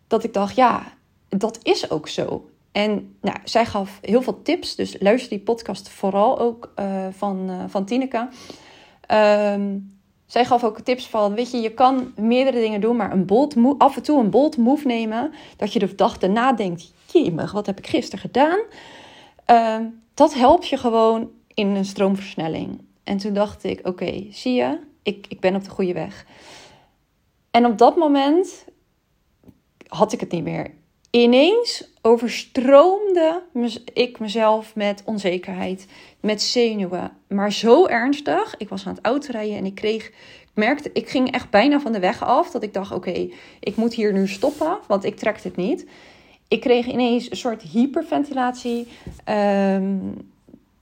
dat 0.07 0.23
ik 0.23 0.33
dacht, 0.33 0.55
ja, 0.55 0.83
dat 1.29 1.59
is 1.63 1.89
ook 1.89 2.07
zo. 2.07 2.49
En 2.71 3.15
nou, 3.21 3.37
zij 3.43 3.65
gaf 3.65 3.99
heel 4.01 4.21
veel 4.21 4.41
tips. 4.41 4.75
Dus 4.75 4.95
luister 4.99 5.29
die 5.29 5.39
podcast 5.39 5.89
vooral 5.89 6.39
ook 6.39 6.73
uh, 6.79 7.07
van, 7.11 7.49
uh, 7.49 7.63
van 7.67 7.85
Tineke. 7.85 8.27
Um, 9.11 9.97
zij 10.25 10.45
gaf 10.45 10.63
ook 10.63 10.79
tips 10.79 11.07
van, 11.07 11.33
weet 11.33 11.51
je, 11.51 11.57
je 11.57 11.73
kan 11.73 12.13
meerdere 12.15 12.59
dingen 12.59 12.81
doen, 12.81 12.95
maar 12.95 13.11
een 13.11 13.25
bold 13.25 13.55
af 13.77 13.95
en 13.95 14.01
toe 14.01 14.19
een 14.19 14.29
bold 14.29 14.57
move 14.57 14.87
nemen. 14.87 15.33
Dat 15.57 15.73
je 15.73 15.79
de 15.79 15.95
dag 15.95 16.17
daarna 16.17 16.53
denkt, 16.53 16.93
jemig, 17.11 17.51
wat 17.51 17.65
heb 17.65 17.77
ik 17.77 17.87
gisteren 17.87 18.19
gedaan? 18.19 18.59
Uh, 19.51 19.87
dat 20.13 20.33
helpt 20.33 20.67
je 20.67 20.77
gewoon 20.77 21.29
in 21.53 21.67
een 21.67 21.85
stroomversnelling. 21.85 22.81
En 23.03 23.17
toen 23.17 23.33
dacht 23.33 23.63
ik, 23.63 23.87
oké, 23.87 24.25
zie 24.31 24.53
je, 24.53 24.79
ik, 25.03 25.25
ik 25.29 25.39
ben 25.39 25.55
op 25.55 25.63
de 25.63 25.69
goede 25.69 25.93
weg. 25.93 26.25
En 27.57 27.65
op 27.65 27.77
dat 27.77 27.95
moment 27.95 28.65
had 29.87 30.13
ik 30.13 30.19
het 30.19 30.31
niet 30.31 30.43
meer. 30.43 30.71
Ineens 31.11 31.91
overstroomde 32.01 33.43
ik 33.93 34.19
mezelf 34.19 34.75
met 34.75 35.01
onzekerheid, 35.05 35.87
met 36.19 36.41
zenuwen. 36.41 37.11
Maar 37.27 37.51
zo 37.51 37.85
ernstig. 37.85 38.55
Ik 38.57 38.69
was 38.69 38.85
aan 38.85 38.95
het 38.95 39.05
autorijden 39.05 39.57
en 39.57 39.65
ik 39.65 39.75
kreeg. 39.75 40.07
Ik 40.07 40.51
merkte, 40.53 40.89
ik 40.93 41.09
ging 41.09 41.31
echt 41.31 41.49
bijna 41.49 41.79
van 41.79 41.91
de 41.91 41.99
weg 41.99 42.23
af. 42.23 42.51
Dat 42.51 42.63
ik 42.63 42.73
dacht: 42.73 42.91
oké, 42.91 43.29
ik 43.59 43.75
moet 43.75 43.93
hier 43.93 44.13
nu 44.13 44.27
stoppen, 44.27 44.77
want 44.87 45.03
ik 45.03 45.15
trek 45.15 45.41
het 45.43 45.55
niet. 45.55 45.85
Ik 46.47 46.61
kreeg 46.61 46.85
ineens 46.85 47.31
een 47.31 47.37
soort 47.37 47.61
hyperventilatie. 47.61 48.87
Um, 49.29 50.31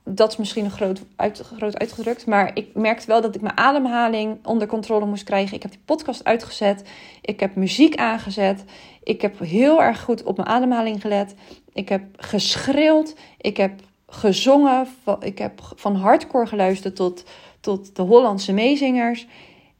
dat 0.07 0.31
is 0.31 0.37
misschien 0.37 0.65
een 0.65 0.71
groot, 0.71 1.01
groot 1.41 1.79
uitgedrukt. 1.79 2.25
Maar 2.25 2.51
ik 2.53 2.69
merkte 2.73 3.07
wel 3.07 3.21
dat 3.21 3.35
ik 3.35 3.41
mijn 3.41 3.57
ademhaling 3.57 4.45
onder 4.45 4.67
controle 4.67 5.05
moest 5.05 5.23
krijgen. 5.23 5.55
Ik 5.55 5.61
heb 5.61 5.71
die 5.71 5.81
podcast 5.85 6.23
uitgezet. 6.23 6.89
Ik 7.21 7.39
heb 7.39 7.55
muziek 7.55 7.95
aangezet. 7.95 8.63
Ik 9.03 9.21
heb 9.21 9.39
heel 9.39 9.81
erg 9.81 10.01
goed 10.01 10.23
op 10.23 10.37
mijn 10.37 10.49
ademhaling 10.49 11.01
gelet. 11.01 11.35
Ik 11.73 11.89
heb 11.89 12.03
geschreeuwd. 12.17 13.15
Ik 13.37 13.57
heb 13.57 13.81
gezongen. 14.07 14.87
Ik 15.19 15.37
heb 15.37 15.61
van 15.75 15.95
hardcore 15.95 16.45
geluisterd 16.45 16.95
tot, 16.95 17.23
tot 17.59 17.95
de 17.95 18.01
Hollandse 18.01 18.53
meezingers. 18.53 19.27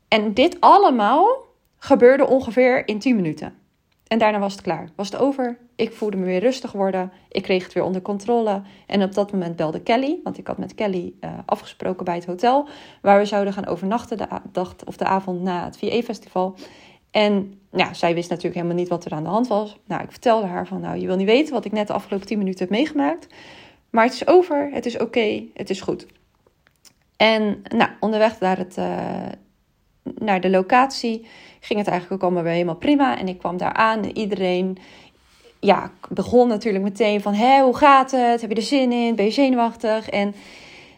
En 0.07 0.33
dit 0.33 0.57
allemaal 0.59 1.27
gebeurde 1.77 2.27
ongeveer 2.27 2.87
in 2.87 2.99
10 2.99 3.15
minuten. 3.15 3.53
En 4.07 4.17
daarna 4.17 4.39
was 4.39 4.53
het 4.53 4.61
klaar. 4.61 4.89
Was 4.95 5.11
het 5.11 5.21
over. 5.21 5.57
Ik 5.75 5.93
voelde 5.93 6.17
me 6.17 6.25
weer 6.25 6.39
rustig 6.39 6.71
worden. 6.71 7.11
Ik 7.29 7.43
kreeg 7.43 7.63
het 7.63 7.73
weer 7.73 7.83
onder 7.83 8.01
controle. 8.01 8.61
En 8.85 9.03
op 9.03 9.13
dat 9.13 9.31
moment 9.31 9.55
belde 9.55 9.81
Kelly. 9.81 10.19
Want 10.23 10.37
ik 10.37 10.47
had 10.47 10.57
met 10.57 10.75
Kelly 10.75 11.13
uh, 11.21 11.31
afgesproken 11.45 12.05
bij 12.05 12.15
het 12.15 12.25
hotel. 12.25 12.67
Waar 13.01 13.19
we 13.19 13.25
zouden 13.25 13.53
gaan 13.53 13.65
overnachten 13.65 14.17
de 14.17 14.27
dag 14.51 14.75
of 14.85 14.97
de 14.97 15.05
avond 15.05 15.41
na 15.41 15.65
het 15.65 15.77
VE-festival. 15.77 16.55
En 17.11 17.59
ja, 17.71 17.93
zij 17.93 18.13
wist 18.13 18.29
natuurlijk 18.29 18.55
helemaal 18.55 18.77
niet 18.77 18.89
wat 18.89 19.05
er 19.05 19.11
aan 19.11 19.23
de 19.23 19.29
hand 19.29 19.47
was. 19.47 19.77
Nou, 19.85 20.03
ik 20.03 20.11
vertelde 20.11 20.47
haar 20.47 20.67
van, 20.67 20.81
nou, 20.81 20.97
je 20.97 21.07
wil 21.07 21.15
niet 21.15 21.25
weten 21.25 21.53
wat 21.53 21.65
ik 21.65 21.71
net 21.71 21.87
de 21.87 21.93
afgelopen 21.93 22.27
10 22.27 22.37
minuten 22.37 22.59
heb 22.59 22.69
meegemaakt. 22.69 23.27
Maar 23.89 24.03
het 24.03 24.13
is 24.13 24.27
over, 24.27 24.69
het 24.71 24.85
is 24.85 24.97
oké, 24.97 25.43
het 25.53 25.69
is 25.69 25.81
goed. 25.81 26.05
En 27.17 27.61
nou, 27.63 27.89
onderweg 27.99 28.39
naar, 28.39 28.57
het, 28.57 28.77
uh, 28.77 28.85
naar 30.03 30.41
de 30.41 30.49
locatie 30.49 31.27
ging 31.59 31.79
het 31.79 31.87
eigenlijk 31.87 32.11
ook 32.11 32.21
allemaal 32.21 32.43
weer 32.43 32.53
helemaal 32.53 32.75
prima. 32.75 33.17
En 33.17 33.27
ik 33.27 33.37
kwam 33.37 33.57
daar 33.57 33.73
aan 33.73 34.03
en 34.03 34.17
iedereen 34.17 34.77
ja, 35.59 35.91
begon 36.09 36.47
natuurlijk 36.47 36.83
meteen 36.83 37.21
van... 37.21 37.33
Hé, 37.33 37.61
hoe 37.61 37.77
gaat 37.77 38.11
het? 38.11 38.41
Heb 38.41 38.49
je 38.49 38.55
er 38.55 38.61
zin 38.61 38.91
in? 38.91 39.15
Ben 39.15 39.25
je 39.25 39.31
zenuwachtig? 39.31 40.09
En 40.09 40.35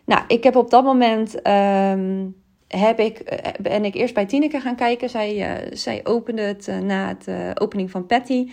nou, 0.06 0.22
ik 0.28 0.44
heb 0.44 0.56
op 0.56 0.70
dat 0.70 0.84
moment... 0.84 1.48
Um, 1.48 2.36
heb 2.68 3.00
ik, 3.00 3.20
eh, 3.20 3.52
ben 3.62 3.86
ik 3.86 3.96
eerst 3.96 4.14
bij 4.14 4.26
Tineke 4.26 4.60
gaan 4.60 4.76
kijken. 4.76 5.10
Zij, 5.10 5.36
uh, 5.36 5.72
zij 5.72 6.02
opende 6.04 6.42
het 6.42 6.68
uh, 6.68 6.78
na 6.78 7.18
de 7.26 7.52
opening 7.54 7.92
van 7.92 8.06
Patty. 8.06 8.50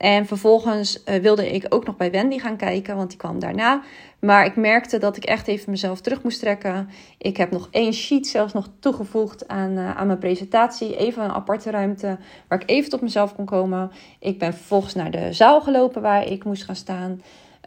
En 0.00 0.26
vervolgens 0.26 1.02
wilde 1.04 1.52
ik 1.52 1.66
ook 1.68 1.86
nog 1.86 1.96
bij 1.96 2.10
Wendy 2.10 2.38
gaan 2.38 2.56
kijken, 2.56 2.96
want 2.96 3.08
die 3.08 3.18
kwam 3.18 3.38
daarna. 3.38 3.82
Maar 4.20 4.44
ik 4.44 4.56
merkte 4.56 4.98
dat 4.98 5.16
ik 5.16 5.24
echt 5.24 5.48
even 5.48 5.70
mezelf 5.70 6.00
terug 6.00 6.22
moest 6.22 6.40
trekken. 6.40 6.88
Ik 7.18 7.36
heb 7.36 7.50
nog 7.50 7.68
één 7.70 7.92
sheet 7.92 8.26
zelfs 8.26 8.52
nog 8.52 8.68
toegevoegd 8.78 9.48
aan, 9.48 9.70
uh, 9.70 9.96
aan 9.96 10.06
mijn 10.06 10.18
presentatie. 10.18 10.96
Even 10.96 11.24
een 11.24 11.30
aparte 11.30 11.70
ruimte 11.70 12.18
waar 12.48 12.60
ik 12.62 12.70
even 12.70 12.90
tot 12.90 13.00
mezelf 13.00 13.34
kon 13.34 13.44
komen. 13.44 13.90
Ik 14.18 14.38
ben 14.38 14.54
vervolgens 14.54 14.94
naar 14.94 15.10
de 15.10 15.32
zaal 15.32 15.60
gelopen 15.60 16.02
waar 16.02 16.26
ik 16.26 16.44
moest 16.44 16.64
gaan 16.64 16.76
staan. 16.76 17.22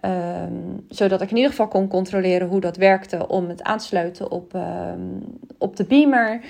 Um, 0.06 0.86
zodat 0.90 1.22
ik 1.22 1.30
in 1.30 1.36
ieder 1.36 1.52
geval 1.52 1.68
kon 1.68 1.88
controleren 1.88 2.48
hoe 2.48 2.62
dat 2.62 2.78
werkte 2.78 3.28
om 3.28 3.50
het 3.50 3.64
aan 3.64 3.78
te 3.78 3.86
sluiten 3.86 4.32
op, 4.32 4.54
um, 4.54 5.24
op 5.58 5.76
de 5.76 5.84
beamer. 5.84 6.42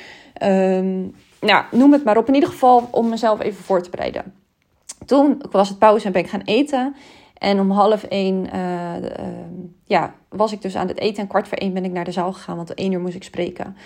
Um, 0.43 1.15
nou, 1.41 1.65
noem 1.71 1.91
het 1.91 2.03
maar 2.03 2.17
op. 2.17 2.27
In 2.27 2.33
ieder 2.33 2.49
geval 2.49 2.87
om 2.91 3.09
mezelf 3.09 3.41
even 3.41 3.63
voor 3.63 3.81
te 3.81 3.89
bereiden. 3.89 4.42
Toen 5.05 5.41
was 5.51 5.69
het 5.69 5.79
pauze 5.79 6.05
en 6.05 6.11
ben 6.11 6.21
ik 6.21 6.29
gaan 6.29 6.41
eten. 6.41 6.95
En 7.43 7.59
om 7.59 7.71
half 7.71 8.03
één 8.03 8.45
uh, 8.55 8.95
uh, 9.01 9.07
ja, 9.85 10.13
was 10.29 10.51
ik 10.51 10.61
dus 10.61 10.75
aan 10.75 10.87
het 10.87 10.99
eten. 10.99 11.21
En 11.21 11.27
kwart 11.27 11.47
voor 11.47 11.57
één 11.57 11.73
ben 11.73 11.85
ik 11.85 11.91
naar 11.91 12.05
de 12.05 12.11
zaal 12.11 12.33
gegaan, 12.33 12.55
want 12.55 12.69
om 12.69 12.75
één 12.75 12.91
uur 12.91 12.99
moest 12.99 13.15
ik 13.15 13.23
spreken. 13.23 13.77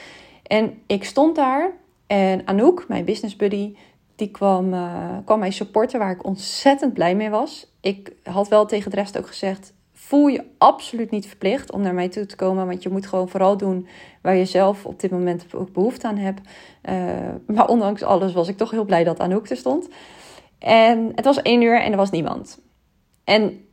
En 0.43 0.81
ik 0.87 1.03
stond 1.03 1.35
daar 1.35 1.71
en 2.07 2.41
Anouk, 2.45 2.85
mijn 2.87 3.05
business 3.05 3.35
buddy, 3.35 3.75
die 4.15 4.31
kwam, 4.31 4.73
uh, 4.73 5.17
kwam 5.25 5.39
mij 5.39 5.51
supporten 5.51 5.99
waar 5.99 6.11
ik 6.11 6.25
ontzettend 6.25 6.93
blij 6.93 7.15
mee 7.15 7.29
was. 7.29 7.71
Ik 7.81 8.11
had 8.23 8.47
wel 8.47 8.65
tegen 8.65 8.91
de 8.91 8.97
rest 8.97 9.17
ook 9.17 9.27
gezegd, 9.27 9.73
voel 9.93 10.27
je 10.27 10.43
absoluut 10.57 11.11
niet 11.11 11.27
verplicht 11.27 11.71
om 11.71 11.81
naar 11.81 11.93
mij 11.93 12.09
toe 12.09 12.25
te 12.25 12.35
komen. 12.35 12.67
Want 12.67 12.83
je 12.83 12.89
moet 12.89 13.07
gewoon 13.07 13.29
vooral 13.29 13.57
doen 13.57 13.87
waar 14.21 14.35
je 14.35 14.45
zelf 14.45 14.85
op 14.85 14.99
dit 14.99 15.11
moment 15.11 15.45
ook 15.55 15.73
behoefte 15.73 16.07
aan 16.07 16.17
hebt. 16.17 16.41
maar 17.47 17.67
ondanks 17.67 18.03
alles 18.03 18.33
was 18.33 18.47
ik 18.47 18.57
toch 18.57 18.71
heel 18.71 18.85
blij 18.85 19.03
dat 19.03 19.19
Anouk 19.19 19.49
er 19.49 19.57
stond. 19.57 19.87
En 20.59 21.11
het 21.15 21.25
was 21.25 21.41
één 21.41 21.61
uur 21.61 21.81
en 21.81 21.91
er 21.91 21.97
was 21.97 22.11
niemand. 22.11 22.59
En 23.23 23.65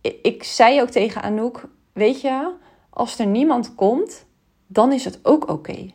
ik 0.00 0.42
zei 0.44 0.80
ook 0.80 0.90
tegen 0.90 1.22
Anouk: 1.22 1.68
Weet 1.92 2.20
je, 2.20 2.52
als 2.90 3.18
er 3.18 3.26
niemand 3.26 3.74
komt, 3.74 4.26
dan 4.66 4.92
is 4.92 5.04
het 5.04 5.18
ook 5.22 5.48
oké. 5.48 5.90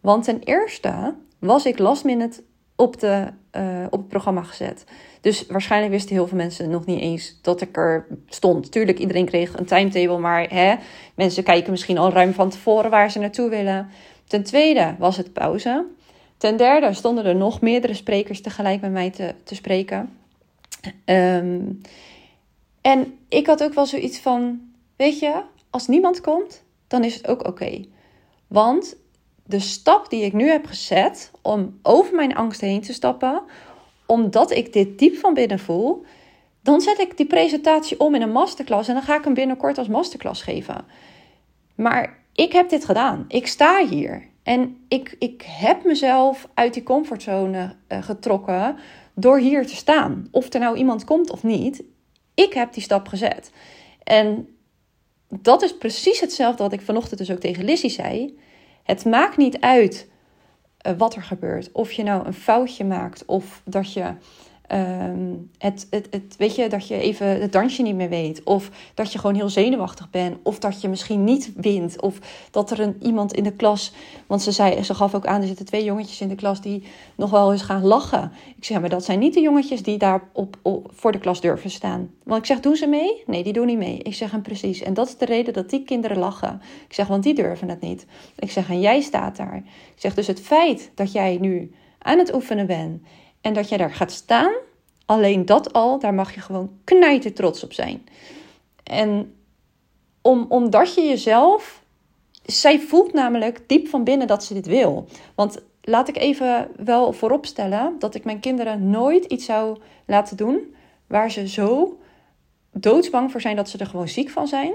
Want 0.00 0.24
ten 0.24 0.40
eerste 0.42 1.14
was 1.38 1.66
ik 1.66 1.78
last 1.78 2.04
minute 2.04 2.42
op, 2.76 3.00
de, 3.00 3.26
uh, 3.56 3.84
op 3.90 3.98
het 3.98 4.08
programma 4.08 4.42
gezet. 4.42 4.84
Dus 5.20 5.46
waarschijnlijk 5.46 5.92
wisten 5.92 6.14
heel 6.14 6.26
veel 6.26 6.36
mensen 6.36 6.70
nog 6.70 6.86
niet 6.86 7.00
eens 7.00 7.38
dat 7.42 7.60
ik 7.60 7.76
er 7.76 8.06
stond. 8.26 8.72
Tuurlijk, 8.72 8.98
iedereen 8.98 9.26
kreeg 9.26 9.58
een 9.58 9.64
timetable, 9.64 10.18
maar 10.18 10.48
hè, 10.48 10.74
mensen 11.14 11.42
kijken 11.42 11.70
misschien 11.70 11.98
al 11.98 12.12
ruim 12.12 12.32
van 12.32 12.50
tevoren 12.50 12.90
waar 12.90 13.10
ze 13.10 13.18
naartoe 13.18 13.50
willen. 13.50 13.88
Ten 14.26 14.42
tweede 14.42 14.94
was 14.98 15.16
het 15.16 15.32
pauze. 15.32 15.86
Ten 16.40 16.56
derde 16.56 16.92
stonden 16.92 17.24
er 17.24 17.36
nog 17.36 17.60
meerdere 17.60 17.94
sprekers 17.94 18.40
tegelijk 18.40 18.80
met 18.80 18.90
mij 18.90 19.10
te, 19.10 19.34
te 19.44 19.54
spreken. 19.54 20.18
Um, 21.04 21.80
en 22.80 23.18
ik 23.28 23.46
had 23.46 23.62
ook 23.62 23.74
wel 23.74 23.86
zoiets 23.86 24.18
van: 24.18 24.60
Weet 24.96 25.18
je, 25.18 25.42
als 25.70 25.86
niemand 25.86 26.20
komt, 26.20 26.62
dan 26.86 27.04
is 27.04 27.14
het 27.14 27.28
ook 27.28 27.46
oké. 27.46 27.84
Want 28.46 28.96
de 29.44 29.58
stap 29.58 30.10
die 30.10 30.24
ik 30.24 30.32
nu 30.32 30.48
heb 30.48 30.66
gezet 30.66 31.30
om 31.42 31.78
over 31.82 32.14
mijn 32.14 32.34
angst 32.34 32.60
heen 32.60 32.80
te 32.80 32.92
stappen, 32.92 33.42
omdat 34.06 34.50
ik 34.50 34.72
dit 34.72 34.98
diep 34.98 35.16
van 35.16 35.34
binnen 35.34 35.58
voel, 35.58 36.04
dan 36.62 36.80
zet 36.80 36.98
ik 36.98 37.16
die 37.16 37.26
presentatie 37.26 38.00
om 38.00 38.14
in 38.14 38.22
een 38.22 38.32
masterclass 38.32 38.88
en 38.88 38.94
dan 38.94 39.02
ga 39.02 39.16
ik 39.16 39.24
hem 39.24 39.34
binnenkort 39.34 39.78
als 39.78 39.88
masterclass 39.88 40.42
geven. 40.42 40.84
Maar 41.74 42.18
ik 42.32 42.52
heb 42.52 42.68
dit 42.68 42.84
gedaan. 42.84 43.24
Ik 43.28 43.46
sta 43.46 43.86
hier. 43.86 44.28
En 44.50 44.84
ik, 44.88 45.16
ik 45.18 45.42
heb 45.46 45.84
mezelf 45.84 46.48
uit 46.54 46.74
die 46.74 46.82
comfortzone 46.82 47.74
uh, 47.88 48.02
getrokken 48.02 48.76
door 49.14 49.38
hier 49.38 49.66
te 49.66 49.76
staan. 49.76 50.28
Of 50.30 50.52
er 50.52 50.60
nou 50.60 50.76
iemand 50.76 51.04
komt 51.04 51.30
of 51.30 51.42
niet, 51.42 51.82
ik 52.34 52.52
heb 52.52 52.72
die 52.72 52.82
stap 52.82 53.08
gezet. 53.08 53.50
En 54.02 54.48
dat 55.28 55.62
is 55.62 55.76
precies 55.76 56.20
hetzelfde 56.20 56.62
wat 56.62 56.72
ik 56.72 56.80
vanochtend 56.80 57.18
dus 57.18 57.30
ook 57.30 57.38
tegen 57.38 57.64
Lizzie 57.64 57.90
zei. 57.90 58.38
Het 58.82 59.04
maakt 59.04 59.36
niet 59.36 59.60
uit 59.60 60.10
uh, 60.86 60.92
wat 60.98 61.14
er 61.14 61.22
gebeurt. 61.22 61.72
Of 61.72 61.92
je 61.92 62.02
nou 62.02 62.26
een 62.26 62.34
foutje 62.34 62.84
maakt 62.84 63.24
of 63.24 63.62
dat 63.64 63.92
je 63.92 64.14
Um, 64.72 65.50
het, 65.58 65.86
het, 65.90 66.06
het, 66.10 66.34
weet 66.38 66.54
je, 66.54 66.68
dat 66.68 66.88
je 66.88 66.94
even 66.94 67.40
het 67.40 67.52
dansje 67.52 67.82
niet 67.82 67.94
meer 67.94 68.08
weet. 68.08 68.42
Of 68.44 68.70
dat 68.94 69.12
je 69.12 69.18
gewoon 69.18 69.34
heel 69.34 69.48
zenuwachtig 69.48 70.10
bent. 70.10 70.36
Of 70.42 70.58
dat 70.58 70.80
je 70.80 70.88
misschien 70.88 71.24
niet 71.24 71.52
wint. 71.56 72.00
Of 72.00 72.18
dat 72.50 72.70
er 72.70 72.80
een, 72.80 72.96
iemand 73.02 73.32
in 73.32 73.44
de 73.44 73.52
klas. 73.52 73.92
Want 74.26 74.42
ze, 74.42 74.52
zei, 74.52 74.82
ze 74.82 74.94
gaf 74.94 75.14
ook 75.14 75.26
aan, 75.26 75.40
er 75.40 75.46
zitten 75.46 75.66
twee 75.66 75.84
jongetjes 75.84 76.20
in 76.20 76.28
de 76.28 76.34
klas 76.34 76.60
die 76.60 76.82
nog 77.14 77.30
wel 77.30 77.52
eens 77.52 77.62
gaan 77.62 77.84
lachen. 77.84 78.32
Ik 78.56 78.64
zeg, 78.64 78.80
maar 78.80 78.88
dat 78.88 79.04
zijn 79.04 79.18
niet 79.18 79.34
de 79.34 79.40
jongetjes 79.40 79.82
die 79.82 79.98
daar 79.98 80.22
op, 80.32 80.56
voor 80.86 81.12
de 81.12 81.18
klas 81.18 81.40
durven 81.40 81.70
staan. 81.70 82.10
Want 82.24 82.40
ik 82.40 82.46
zeg, 82.46 82.60
doen 82.60 82.76
ze 82.76 82.86
mee? 82.86 83.22
Nee, 83.26 83.42
die 83.42 83.52
doen 83.52 83.66
niet 83.66 83.78
mee. 83.78 83.98
Ik 83.98 84.14
zeg 84.14 84.30
hem 84.30 84.42
precies. 84.42 84.82
En 84.82 84.94
dat 84.94 85.08
is 85.08 85.16
de 85.16 85.24
reden 85.24 85.52
dat 85.52 85.70
die 85.70 85.82
kinderen 85.82 86.18
lachen. 86.18 86.60
Ik 86.86 86.94
zeg, 86.94 87.06
want 87.06 87.22
die 87.22 87.34
durven 87.34 87.68
het 87.68 87.80
niet. 87.80 88.06
Ik 88.38 88.50
zeg, 88.50 88.68
en 88.68 88.80
jij 88.80 89.00
staat 89.00 89.36
daar. 89.36 89.56
Ik 89.94 90.00
zeg, 90.00 90.14
dus 90.14 90.26
het 90.26 90.40
feit 90.40 90.90
dat 90.94 91.12
jij 91.12 91.38
nu 91.40 91.72
aan 91.98 92.18
het 92.18 92.34
oefenen 92.34 92.66
bent 92.66 93.02
en 93.40 93.52
dat 93.52 93.68
jij 93.68 93.78
daar 93.78 93.94
gaat 93.94 94.12
staan, 94.12 94.52
alleen 95.06 95.46
dat 95.46 95.72
al, 95.72 95.98
daar 95.98 96.14
mag 96.14 96.34
je 96.34 96.40
gewoon 96.40 96.70
knijten 96.84 97.34
trots 97.34 97.64
op 97.64 97.72
zijn. 97.72 98.06
En 98.82 99.34
om, 100.22 100.46
omdat 100.48 100.94
je 100.94 101.02
jezelf, 101.02 101.82
zij 102.44 102.80
voelt 102.80 103.12
namelijk 103.12 103.60
diep 103.66 103.88
van 103.88 104.04
binnen 104.04 104.26
dat 104.26 104.44
ze 104.44 104.54
dit 104.54 104.66
wil. 104.66 105.06
Want 105.34 105.62
laat 105.82 106.08
ik 106.08 106.16
even 106.16 106.68
wel 106.76 107.12
vooropstellen 107.12 107.96
dat 107.98 108.14
ik 108.14 108.24
mijn 108.24 108.40
kinderen 108.40 108.90
nooit 108.90 109.24
iets 109.24 109.44
zou 109.44 109.78
laten 110.06 110.36
doen 110.36 110.74
waar 111.06 111.30
ze 111.30 111.48
zo 111.48 111.98
doodsbang 112.72 113.30
voor 113.30 113.40
zijn 113.40 113.56
dat 113.56 113.68
ze 113.68 113.78
er 113.78 113.86
gewoon 113.86 114.08
ziek 114.08 114.30
van 114.30 114.48
zijn. 114.48 114.72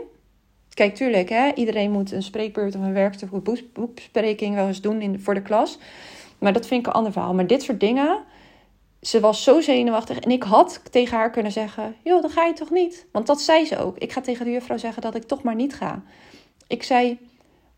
Kijk, 0.74 0.96
tuurlijk, 0.96 1.30
hè, 1.30 1.54
iedereen 1.54 1.92
moet 1.92 2.12
een 2.12 2.24
spreekbeurt 2.24 2.76
of 2.76 2.82
een 2.82 2.94
werkstuk 2.94 3.34
of 3.34 3.42
boekbespreking 3.74 4.56
wel 4.56 4.68
eens 4.68 4.82
doen 4.82 5.02
in, 5.02 5.20
voor 5.20 5.34
de 5.34 5.42
klas. 5.42 5.78
Maar 6.40 6.54
dat 6.54 6.68
vind 6.68 6.80
ik 6.80 6.88
een 6.88 6.94
ander 6.94 7.12
verhaal. 7.12 7.34
Maar 7.34 7.48
dit 7.48 7.64
soort 7.64 7.80
dingen, 7.80 8.18
ze 9.02 9.20
was 9.20 9.44
zo 9.44 9.62
zenuwachtig. 9.62 10.20
En 10.20 10.32
ik 10.32 10.44
had 10.44 10.82
tegen 10.92 11.18
haar 11.18 11.30
kunnen 11.30 11.52
zeggen: 11.52 11.96
Joh, 12.04 12.22
dan 12.22 12.32
ga 12.32 12.46
je 12.46 12.54
toch 12.54 12.70
niet? 12.70 13.08
Want 13.12 13.28
dat 13.28 13.42
zei 13.42 13.66
ze 13.66 13.78
ook. 13.78 13.98
Ik 13.98 14.12
ga 14.12 14.22
tegen 14.22 14.46
de 14.46 14.52
juffrouw 14.52 14.78
zeggen 14.78 15.02
dat 15.02 15.16
ik 15.16 15.24
toch 15.24 15.44
maar 15.44 15.56
niet 15.56 15.76
ga. 15.76 16.04
Ik 16.68 16.84
zei: 16.84 17.20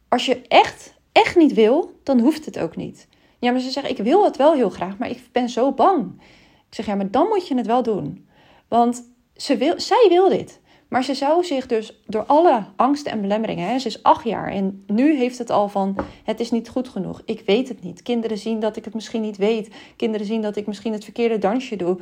Als 0.08 0.26
je 0.26 0.42
echt, 0.42 0.94
echt 1.12 1.36
niet 1.36 1.54
wil, 1.54 2.00
dan 2.04 2.20
hoeft 2.20 2.46
het 2.46 2.60
ook 2.60 2.76
niet. 2.76 3.08
Ja, 3.40 3.52
maar 3.52 3.60
ze 3.60 3.70
zeggen: 3.70 3.92
Ik 3.92 4.04
wil 4.04 4.24
het 4.24 4.38
wel 4.38 4.54
heel 4.54 4.70
graag, 4.70 4.98
maar 4.98 5.10
ik 5.10 5.22
ben 5.32 5.50
zo 5.50 5.72
bang. 5.72 6.22
Ik 6.70 6.76
zeg: 6.76 6.86
Ja, 6.86 6.96
maar 6.96 7.12
dan 7.12 7.28
moet 7.28 7.48
je 7.48 7.56
het 7.56 7.68
wel 7.68 7.84
doen. 7.84 8.28
Want 8.68 9.04
ze 9.36 9.58
wil, 9.58 9.80
zij 9.80 10.06
wil 10.10 10.30
dit. 10.30 10.60
Maar 10.88 11.04
ze 11.04 11.14
zou 11.14 11.44
zich 11.44 11.66
dus 11.66 12.02
door 12.06 12.24
alle 12.26 12.66
angsten 12.76 13.12
en 13.12 13.22
belemmeringen, 13.22 13.70
hè, 13.70 13.80
ze 13.80 13.88
is 13.88 14.04
acht 14.04 14.24
jaar 14.24 14.52
en 14.52 14.84
nu 14.88 15.16
heeft 15.16 15.38
het 15.38 15.50
al 15.50 15.70
van: 15.70 15.96
het 16.24 16.40
is 16.40 16.52
niet 16.52 16.70
goed 16.70 16.90
genoeg, 16.90 17.22
ik 17.26 17.44
weet 17.46 17.68
het 17.68 17.84
niet. 17.84 18.02
Kinderen 18.02 18.38
zien 18.38 18.60
dat 18.60 18.76
ik 18.76 18.86
het 18.86 18.94
misschien 18.94 19.22
niet 19.22 19.38
weet, 19.38 19.76
kinderen 19.96 20.26
zien 20.26 20.42
dat 20.42 20.56
ik 20.56 20.68
misschien 20.68 20.94
het 20.94 21.04
verkeerde 21.04 21.38
dansje 21.38 21.76
doe. 21.76 21.98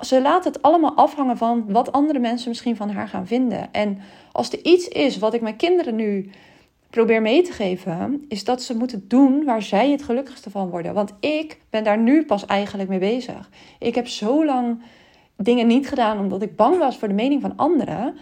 Ze 0.00 0.22
laat 0.22 0.44
het 0.44 0.62
allemaal 0.62 0.94
afhangen 0.94 1.36
van 1.36 1.72
wat 1.72 1.92
andere 1.92 2.18
mensen 2.18 2.48
misschien 2.48 2.76
van 2.76 2.90
haar 2.90 3.08
gaan 3.08 3.26
vinden. 3.26 3.72
En 3.72 3.98
als 4.32 4.52
er 4.52 4.64
iets 4.64 4.88
is 4.88 5.18
wat 5.18 5.34
ik 5.34 5.40
mijn 5.40 5.56
kinderen 5.56 5.94
nu 5.94 6.30
probeer 6.90 7.22
mee 7.22 7.42
te 7.42 7.52
geven, 7.52 8.24
is 8.28 8.44
dat 8.44 8.62
ze 8.62 8.76
moeten 8.76 9.04
doen 9.08 9.44
waar 9.44 9.62
zij 9.62 9.90
het 9.90 10.02
gelukkigste 10.02 10.50
van 10.50 10.70
worden. 10.70 10.94
Want 10.94 11.12
ik 11.20 11.60
ben 11.70 11.84
daar 11.84 11.98
nu 11.98 12.24
pas 12.24 12.46
eigenlijk 12.46 12.88
mee 12.88 12.98
bezig. 12.98 13.50
Ik 13.78 13.94
heb 13.94 14.08
zo 14.08 14.44
lang 14.44 14.82
dingen 15.36 15.66
niet 15.66 15.88
gedaan 15.88 16.18
omdat 16.18 16.42
ik 16.42 16.56
bang 16.56 16.78
was 16.78 16.98
voor 16.98 17.08
de 17.08 17.14
mening 17.14 17.40
van 17.40 17.56
anderen. 17.56 18.16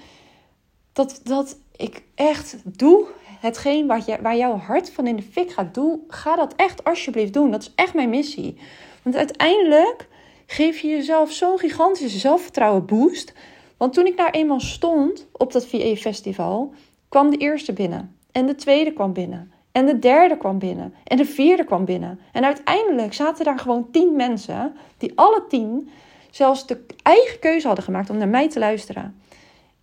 Dat, 0.92 1.20
dat 1.25 1.59
ik 1.77 2.03
echt 2.14 2.57
doe 2.64 3.07
hetgeen 3.42 3.87
waar, 3.87 4.03
je, 4.07 4.18
waar 4.22 4.37
jouw 4.37 4.57
hart 4.57 4.90
van 4.90 5.07
in 5.07 5.16
de 5.16 5.22
fik 5.22 5.51
gaat. 5.51 5.75
Doe, 5.75 5.98
ga 6.09 6.37
dat 6.37 6.55
echt 6.57 6.85
alsjeblieft 6.85 7.33
doen. 7.33 7.51
Dat 7.51 7.62
is 7.62 7.72
echt 7.75 7.94
mijn 7.94 8.11
missie. 8.11 8.57
Want 9.03 9.16
uiteindelijk 9.16 10.09
geef 10.46 10.79
je 10.79 10.88
jezelf 10.88 11.33
zo'n 11.33 11.59
gigantische 11.59 12.18
zelfvertrouwen 12.18 12.87
boost. 12.87 13.33
Want 13.77 13.92
toen 13.92 14.07
ik 14.07 14.16
daar 14.16 14.31
eenmaal 14.31 14.61
stond 14.61 15.27
op 15.33 15.53
dat 15.53 15.66
VA 15.66 15.94
festival, 15.94 16.75
kwam 17.09 17.31
de 17.31 17.37
eerste 17.37 17.72
binnen. 17.72 18.16
En 18.33 18.46
de 18.46 18.55
tweede 18.55 18.92
kwam 18.92 19.12
binnen. 19.12 19.53
En 19.72 19.87
de 19.87 19.98
derde 19.98 20.37
kwam 20.37 20.59
binnen. 20.59 20.94
En 21.05 21.16
de 21.16 21.25
vierde 21.25 21.64
kwam 21.64 21.85
binnen. 21.85 22.20
En 22.33 22.44
uiteindelijk 22.44 23.14
zaten 23.14 23.44
daar 23.44 23.59
gewoon 23.59 23.90
tien 23.90 24.16
mensen, 24.16 24.75
die 24.98 25.12
alle 25.14 25.44
tien 25.48 25.90
zelfs 26.32 26.66
de 26.66 26.84
eigen 27.02 27.38
keuze 27.38 27.66
hadden 27.66 27.84
gemaakt 27.84 28.10
om 28.10 28.16
naar 28.16 28.28
mij 28.28 28.48
te 28.48 28.58
luisteren. 28.58 29.20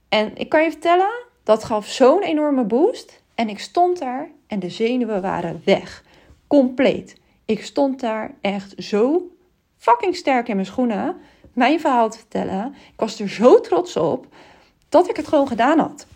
En 0.10 0.38
ik 0.38 0.50
kan 0.50 0.64
je 0.64 0.72
vertellen, 0.72 1.12
dat 1.44 1.64
gaf 1.64 1.88
zo'n 1.88 2.24
enorme 2.24 2.64
boost. 2.64 3.22
En 3.36 3.50
ik 3.50 3.60
stond 3.60 4.00
daar 4.00 4.30
en 4.48 4.60
de 4.60 4.70
zenuwen 4.70 5.22
waren 5.22 5.62
weg. 5.66 6.04
Compleet. 6.48 7.16
Ik 7.46 7.64
stond 7.64 8.00
daar 8.00 8.34
echt 8.42 8.74
zo 8.78 9.32
fucking 9.78 10.16
sterk 10.16 10.48
in 10.48 10.56
mijn 10.56 10.68
schoenen. 10.68 11.16
Mijn 11.54 11.80
verhaal 11.80 12.10
te 12.10 12.18
vertellen. 12.18 12.76
Ik 12.94 13.00
was 13.00 13.20
er 13.20 13.30
zo 13.30 13.62
trots 13.62 13.96
op 13.96 14.28
dat 14.90 15.10
ik 15.10 15.16
het 15.16 15.28
gewoon 15.28 15.48
gedaan 15.48 15.80
had. 15.80 16.08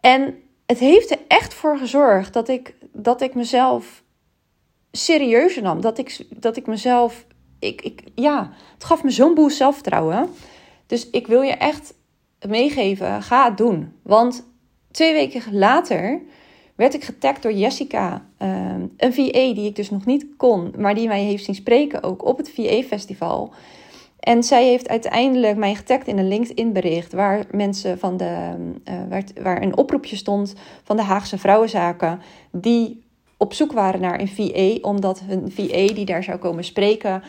En 0.00 0.42
het 0.66 0.78
heeft 0.78 1.10
er 1.10 1.18
echt 1.28 1.54
voor 1.54 1.78
gezorgd 1.78 2.32
dat 2.32 2.48
ik, 2.48 2.74
dat 2.92 3.20
ik 3.20 3.34
mezelf 3.34 4.02
serieuzer 4.92 5.62
nam. 5.62 5.80
Dat 5.80 5.98
ik, 5.98 6.26
dat 6.30 6.56
ik 6.56 6.66
mezelf 6.66 7.24
ik, 7.62 7.82
ik, 7.82 8.02
ja, 8.14 8.52
het 8.74 8.84
gaf 8.84 9.02
me 9.02 9.10
zo'n 9.10 9.34
boost 9.34 9.56
zelfvertrouwen. 9.56 10.28
Dus 10.86 11.10
ik 11.10 11.26
wil 11.26 11.42
je 11.42 11.52
echt 11.52 11.94
meegeven, 12.48 13.22
ga 13.22 13.48
het 13.48 13.56
doen. 13.56 13.92
Want 14.02 14.46
twee 14.90 15.12
weken 15.12 15.58
later 15.58 16.20
werd 16.74 16.94
ik 16.94 17.04
getagd 17.04 17.42
door 17.42 17.52
Jessica, 17.52 18.26
ehm, 18.38 18.86
een 18.96 19.14
VA 19.14 19.54
die 19.54 19.66
ik 19.66 19.76
dus 19.76 19.90
nog 19.90 20.04
niet 20.04 20.26
kon, 20.36 20.74
maar 20.78 20.94
die 20.94 21.08
mij 21.08 21.22
heeft 21.22 21.44
zien 21.44 21.54
spreken 21.54 22.02
ook 22.02 22.24
op 22.26 22.36
het 22.36 22.50
VA-festival. 22.50 23.52
En 24.20 24.42
zij 24.42 24.64
heeft 24.64 24.88
uiteindelijk 24.88 25.56
mij 25.56 25.74
getagd 25.74 26.06
in 26.06 26.18
een 26.18 26.28
LinkedIn-bericht 26.28 27.12
waar 27.12 27.44
mensen 27.50 27.98
van 27.98 28.16
de, 28.16 28.54
uh, 28.84 28.94
waar, 29.08 29.24
waar 29.42 29.62
een 29.62 29.76
oproepje 29.76 30.16
stond 30.16 30.54
van 30.82 30.96
de 30.96 31.02
Haagse 31.02 31.38
Vrouwenzaken, 31.38 32.20
die 32.50 33.02
op 33.36 33.52
zoek 33.52 33.72
waren 33.72 34.00
naar 34.00 34.20
een 34.20 34.28
VA, 34.28 34.88
omdat 34.88 35.20
hun 35.20 35.52
VA 35.52 35.94
die 35.94 36.04
daar 36.04 36.22
zou 36.22 36.38
komen 36.38 36.64
spreken 36.64 37.22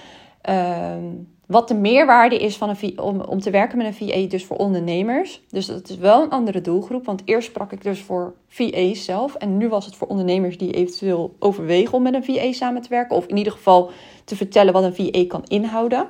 Ehm, 0.43 1.05
wat 1.45 1.67
de 1.67 1.73
meerwaarde 1.73 2.37
is 2.37 2.57
van 2.57 2.75
om, 2.95 3.21
om 3.21 3.39
te 3.39 3.49
werken 3.49 3.77
met 3.77 3.87
een 3.87 4.07
VA, 4.07 4.27
dus 4.27 4.45
voor 4.45 4.57
ondernemers. 4.57 5.41
Dus 5.49 5.65
dat 5.65 5.89
is 5.89 5.97
wel 5.97 6.23
een 6.23 6.29
andere 6.29 6.61
doelgroep. 6.61 7.05
Want 7.05 7.21
eerst 7.25 7.47
sprak 7.47 7.71
ik 7.71 7.83
dus 7.83 8.01
voor 8.01 8.33
VA's 8.47 9.05
zelf. 9.05 9.35
En 9.35 9.57
nu 9.57 9.69
was 9.69 9.85
het 9.85 9.95
voor 9.95 10.07
ondernemers 10.07 10.57
die 10.57 10.71
eventueel 10.71 11.35
overwegen 11.39 11.93
om 11.93 12.01
met 12.01 12.13
een 12.13 12.23
VA 12.23 12.51
samen 12.51 12.81
te 12.81 12.89
werken. 12.89 13.15
Of 13.15 13.25
in 13.25 13.37
ieder 13.37 13.53
geval 13.53 13.91
te 14.23 14.35
vertellen 14.35 14.73
wat 14.73 14.83
een 14.83 14.95
VA 14.95 15.27
kan 15.27 15.43
inhouden 15.47 16.07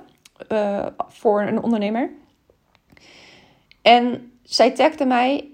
uh, 0.52 0.86
voor 1.08 1.41
een 1.41 1.63
ondernemer. 1.63 2.12
En 3.82 4.32
zij 4.43 4.72
tagde 4.72 5.06
mij 5.06 5.48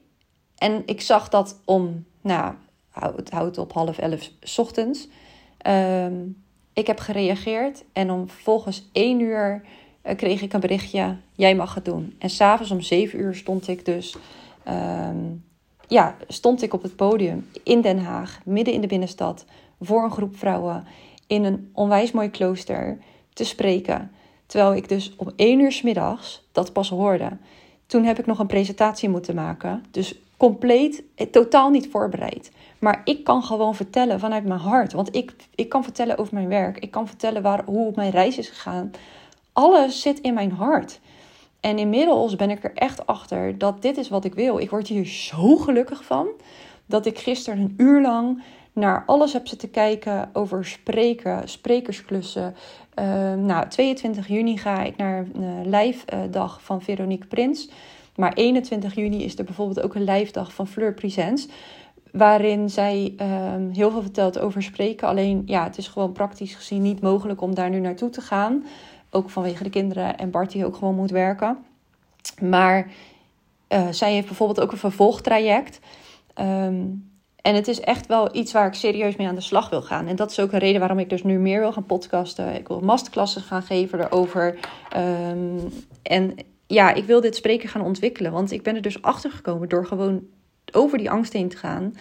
en 0.57 0.83
ik 0.85 1.01
zag 1.01 1.29
dat 1.29 1.61
om, 1.65 2.05
nou, 2.21 2.53
het 2.91 3.29
houdt 3.29 3.57
op 3.57 3.73
half 3.73 3.97
elf 3.97 4.31
ochtends. 4.57 5.07
Um, 5.67 6.43
ik 6.79 6.87
heb 6.87 6.99
gereageerd 6.99 7.83
en 7.93 8.11
om 8.11 8.29
vervolgens 8.29 8.89
één 8.91 9.19
uur 9.19 9.61
uh, 10.03 10.15
kreeg 10.15 10.41
ik 10.41 10.53
een 10.53 10.59
berichtje: 10.59 11.17
jij 11.35 11.55
mag 11.55 11.73
het 11.73 11.85
doen. 11.85 12.15
En 12.19 12.29
s'avonds 12.29 12.71
om 12.71 12.81
zeven 12.81 13.19
uur 13.19 13.35
stond 13.35 13.67
ik 13.67 13.85
dus, 13.85 14.15
um, 14.67 15.43
ja, 15.87 16.15
stond 16.27 16.61
ik 16.61 16.73
op 16.73 16.81
het 16.81 16.95
podium 16.95 17.47
in 17.63 17.81
Den 17.81 17.99
Haag, 17.99 18.39
midden 18.45 18.73
in 18.73 18.81
de 18.81 18.87
binnenstad, 18.87 19.45
voor 19.79 20.03
een 20.03 20.11
groep 20.11 20.37
vrouwen 20.37 20.85
in 21.27 21.43
een 21.43 21.69
onwijs 21.73 22.11
mooi 22.11 22.29
klooster 22.29 22.97
te 23.33 23.43
spreken. 23.43 24.11
Terwijl 24.45 24.75
ik 24.75 24.89
dus 24.89 25.15
om 25.15 25.31
één 25.35 25.59
uur 25.59 25.71
s 25.71 25.81
middags 25.81 26.47
dat 26.51 26.73
pas 26.73 26.89
hoorde. 26.89 27.37
Toen 27.85 28.03
heb 28.03 28.19
ik 28.19 28.25
nog 28.25 28.39
een 28.39 28.47
presentatie 28.47 29.09
moeten 29.09 29.35
maken. 29.35 29.83
Dus 29.91 30.15
compleet, 30.39 31.03
eh, 31.15 31.27
totaal 31.27 31.69
niet 31.69 31.89
voorbereid. 31.89 32.51
Maar 32.79 33.01
ik 33.03 33.23
kan 33.23 33.43
gewoon 33.43 33.75
vertellen 33.75 34.19
vanuit 34.19 34.45
mijn 34.45 34.59
hart. 34.59 34.93
Want 34.93 35.15
ik, 35.15 35.33
ik 35.55 35.69
kan 35.69 35.83
vertellen 35.83 36.17
over 36.17 36.33
mijn 36.33 36.47
werk. 36.47 36.77
Ik 36.77 36.91
kan 36.91 37.07
vertellen 37.07 37.41
waar, 37.41 37.63
hoe 37.65 37.91
mijn 37.95 38.11
reis 38.11 38.37
is 38.37 38.49
gegaan. 38.49 38.91
Alles 39.53 40.01
zit 40.01 40.19
in 40.19 40.33
mijn 40.33 40.51
hart. 40.51 40.99
En 41.59 41.77
inmiddels 41.77 42.35
ben 42.35 42.49
ik 42.49 42.63
er 42.63 42.73
echt 42.73 43.05
achter 43.05 43.57
dat 43.57 43.81
dit 43.81 43.97
is 43.97 44.09
wat 44.09 44.25
ik 44.25 44.33
wil. 44.33 44.59
Ik 44.59 44.69
word 44.69 44.87
hier 44.87 45.05
zo 45.05 45.55
gelukkig 45.55 46.03
van. 46.03 46.27
Dat 46.85 47.05
ik 47.05 47.17
gisteren 47.17 47.59
een 47.59 47.73
uur 47.77 48.01
lang 48.01 48.43
naar 48.73 49.03
alles 49.05 49.33
heb 49.33 49.47
zitten 49.47 49.71
kijken 49.71 50.29
over 50.33 50.65
spreken, 50.65 51.49
sprekersklussen. 51.49 52.55
Uh, 52.99 53.33
nou, 53.33 53.67
22 53.67 54.27
juni 54.27 54.57
ga 54.57 54.83
ik 54.83 54.97
naar 54.97 55.17
een 55.33 55.43
uh, 55.43 55.79
live 55.79 56.29
dag 56.29 56.63
van 56.63 56.81
Veronique 56.81 57.27
Prins. 57.27 57.69
Maar 58.19 58.33
21 58.33 58.95
juni 58.95 59.23
is 59.23 59.37
er 59.37 59.43
bijvoorbeeld 59.43 59.81
ook 59.81 59.95
een 59.95 60.03
live 60.03 60.31
dag 60.31 60.53
van 60.53 60.67
Fleur 60.67 60.93
Presents. 60.93 61.47
Waarin 62.11 62.69
zij 62.69 63.13
ehm, 63.17 63.69
heel 63.69 63.91
veel 63.91 64.01
vertelt 64.01 64.39
over 64.39 64.63
spreken. 64.63 65.07
Alleen 65.07 65.41
ja, 65.45 65.63
het 65.63 65.77
is 65.77 65.87
gewoon 65.87 66.11
praktisch 66.11 66.55
gezien 66.55 66.81
niet 66.81 67.01
mogelijk 67.01 67.41
om 67.41 67.55
daar 67.55 67.69
nu 67.69 67.79
naartoe 67.79 68.09
te 68.09 68.21
gaan. 68.21 68.65
Ook 69.09 69.29
vanwege 69.29 69.63
de 69.63 69.69
kinderen 69.69 70.17
en 70.17 70.31
Bart 70.31 70.51
die 70.51 70.65
ook 70.65 70.75
gewoon 70.75 70.95
moet 70.95 71.11
werken. 71.11 71.57
Maar 72.41 72.91
uh, 73.69 73.87
zij 73.89 74.13
heeft 74.13 74.27
bijvoorbeeld 74.27 74.61
ook 74.61 74.71
een 74.71 74.77
vervolgtraject. 74.77 75.79
Um, 76.39 77.11
en 77.41 77.55
het 77.55 77.67
is 77.67 77.79
echt 77.79 78.07
wel 78.07 78.35
iets 78.35 78.51
waar 78.51 78.67
ik 78.67 78.73
serieus 78.73 79.15
mee 79.15 79.27
aan 79.27 79.35
de 79.35 79.41
slag 79.41 79.69
wil 79.69 79.81
gaan. 79.81 80.07
En 80.07 80.15
dat 80.15 80.31
is 80.31 80.39
ook 80.39 80.51
een 80.51 80.59
reden 80.59 80.79
waarom 80.79 80.99
ik 80.99 81.09
dus 81.09 81.23
nu 81.23 81.39
meer 81.39 81.59
wil 81.59 81.73
gaan 81.73 81.85
podcasten. 81.85 82.55
Ik 82.55 82.67
wil 82.67 82.79
masterclasses 82.79 83.43
gaan 83.43 83.63
geven 83.63 83.99
erover. 83.99 84.59
Um, 84.97 85.73
en 86.01 86.35
ja, 86.69 86.93
ik 86.93 87.05
wil 87.05 87.21
dit 87.21 87.35
spreken 87.35 87.69
gaan 87.69 87.81
ontwikkelen. 87.81 88.31
Want 88.31 88.51
ik 88.51 88.63
ben 88.63 88.75
er 88.75 88.81
dus 88.81 89.01
achter 89.01 89.31
gekomen 89.31 89.69
door 89.69 89.85
gewoon 89.85 90.23
over 90.71 90.97
die 90.97 91.09
angst 91.09 91.33
heen 91.33 91.49
te 91.49 91.57
gaan. 91.57 91.95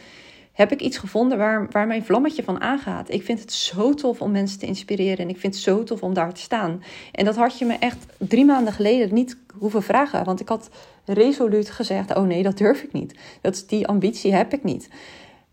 Heb 0.53 0.73
ik 0.73 0.81
iets 0.81 0.99
gevonden 0.99 1.39
waar, 1.39 1.67
waar 1.71 1.87
mijn 1.87 2.05
vlammetje 2.05 2.43
van 2.43 2.61
aangaat. 2.61 3.11
Ik 3.11 3.23
vind 3.23 3.41
het 3.41 3.53
zo 3.53 3.95
tof 3.95 4.21
om 4.21 4.31
mensen 4.31 4.59
te 4.59 4.67
inspireren. 4.67 5.19
En 5.19 5.29
ik 5.29 5.39
vind 5.39 5.55
het 5.55 5.63
zo 5.63 5.83
tof 5.83 6.03
om 6.03 6.15
daar 6.15 6.33
te 6.35 6.41
staan. 6.41 6.83
En 7.13 7.25
dat 7.25 7.37
had 7.37 7.59
je 7.59 7.65
me 7.65 7.75
echt 7.75 8.07
drie 8.19 8.45
maanden 8.45 8.73
geleden 8.73 9.15
niet 9.15 9.37
hoeven 9.59 9.83
vragen. 9.83 10.25
Want 10.25 10.41
ik 10.41 10.49
had 10.49 10.71
resoluut 11.05 11.71
gezegd: 11.71 12.15
Oh 12.15 12.27
nee, 12.27 12.43
dat 12.43 12.59
durf 12.59 12.83
ik 12.83 12.93
niet. 12.93 13.15
Dat, 13.41 13.65
die 13.67 13.87
ambitie 13.87 14.35
heb 14.35 14.53
ik 14.53 14.65
niet. 14.65 14.89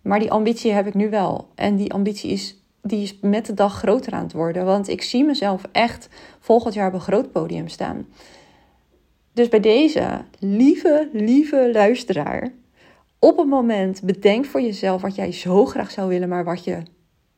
Maar 0.01 0.19
die 0.19 0.31
ambitie 0.31 0.71
heb 0.71 0.87
ik 0.87 0.93
nu 0.93 1.09
wel. 1.09 1.47
En 1.55 1.75
die 1.75 1.93
ambitie 1.93 2.31
is, 2.31 2.57
die 2.81 3.03
is 3.03 3.17
met 3.21 3.45
de 3.45 3.53
dag 3.53 3.77
groter 3.77 4.13
aan 4.13 4.23
het 4.23 4.33
worden. 4.33 4.65
Want 4.65 4.87
ik 4.87 5.01
zie 5.01 5.23
mezelf 5.23 5.61
echt 5.71 6.09
volgend 6.39 6.73
jaar 6.73 6.87
op 6.87 6.93
een 6.93 6.99
groot 6.99 7.31
podium 7.31 7.67
staan. 7.67 8.05
Dus 9.35 9.49
bij 9.49 9.59
deze 9.59 10.21
lieve, 10.39 11.09
lieve 11.13 11.69
luisteraar. 11.73 12.53
Op 13.19 13.37
het 13.37 13.47
moment 13.47 14.01
bedenk 14.01 14.45
voor 14.45 14.61
jezelf 14.61 15.01
wat 15.01 15.15
jij 15.15 15.31
zo 15.31 15.65
graag 15.65 15.91
zou 15.91 16.09
willen, 16.09 16.29
maar 16.29 16.43
wat 16.43 16.63
je 16.63 16.83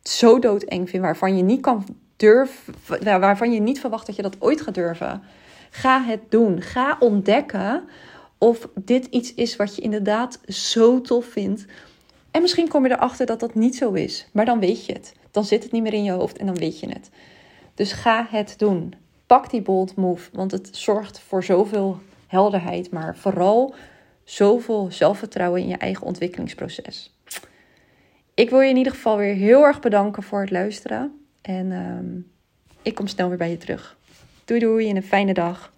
zo 0.02 0.40
doodeng 0.40 0.90
vindt, 0.90 1.06
waarvan 1.06 1.38
je 1.38 1.44
niet 1.44 1.62
kan 1.62 1.86
durven, 2.16 2.74
waarvan 3.04 3.52
je 3.52 3.60
niet 3.60 3.80
verwacht 3.80 4.06
dat 4.06 4.16
je 4.16 4.22
dat 4.22 4.36
ooit 4.40 4.62
gaat 4.62 4.76
durven. 4.76 5.22
Ga 5.70 6.04
het 6.04 6.20
doen. 6.30 6.62
Ga 6.62 6.98
ontdekken 7.00 7.84
of 8.38 8.70
dit 8.76 9.06
iets 9.06 9.34
is 9.34 9.56
wat 9.56 9.76
je 9.76 9.82
inderdaad 9.82 10.40
zo 10.48 11.02
tof 11.02 11.26
vindt 11.26 11.66
en 12.32 12.42
misschien 12.42 12.68
kom 12.68 12.86
je 12.86 12.92
erachter 12.92 13.26
dat 13.26 13.40
dat 13.40 13.56
niet 13.56 13.76
zo 13.76 13.92
is, 13.94 14.28
maar 14.34 14.46
dan 14.46 14.60
weet 14.60 14.86
je 14.86 14.94
het. 14.94 15.14
Dan 15.32 15.46
zit 15.46 15.64
het 15.64 15.72
niet 15.72 15.84
meer 15.84 15.94
in 15.94 16.04
je 16.04 16.12
hoofd 16.12 16.38
en 16.38 16.46
dan 16.46 16.56
weet 16.56 16.80
je 16.80 16.88
het. 16.88 17.10
Dus 17.74 17.92
ga 17.92 18.28
het 18.30 18.54
doen. 18.58 18.94
Pak 19.28 19.50
die 19.50 19.62
bold 19.62 19.96
move, 19.96 20.30
want 20.34 20.52
het 20.52 20.70
zorgt 20.72 21.20
voor 21.20 21.44
zoveel 21.44 22.00
helderheid, 22.28 22.92
maar 22.92 23.18
vooral 23.18 23.76
zoveel 24.24 24.88
zelfvertrouwen 24.92 25.62
in 25.62 25.68
je 25.68 25.78
eigen 25.78 26.06
ontwikkelingsproces. 26.06 27.14
Ik 28.34 28.50
wil 28.50 28.60
je 28.60 28.70
in 28.70 28.78
ieder 28.78 28.94
geval 28.94 29.18
weer 29.18 29.34
heel 29.34 29.64
erg 29.64 29.80
bedanken 29.80 30.24
voor 30.24 30.40
het 30.40 30.52
luisteren. 30.52 31.28
En 31.42 31.72
uh, 31.72 32.24
ik 32.82 32.96
kom 32.96 33.08
snel 33.08 33.28
weer 33.30 33.38
bij 33.38 33.50
je 33.50 33.58
terug. 33.58 33.98
Doei 34.46 34.60
doei 34.60 34.90
en 34.90 34.96
een 34.96 35.04
fijne 35.04 35.34
dag. 35.34 35.74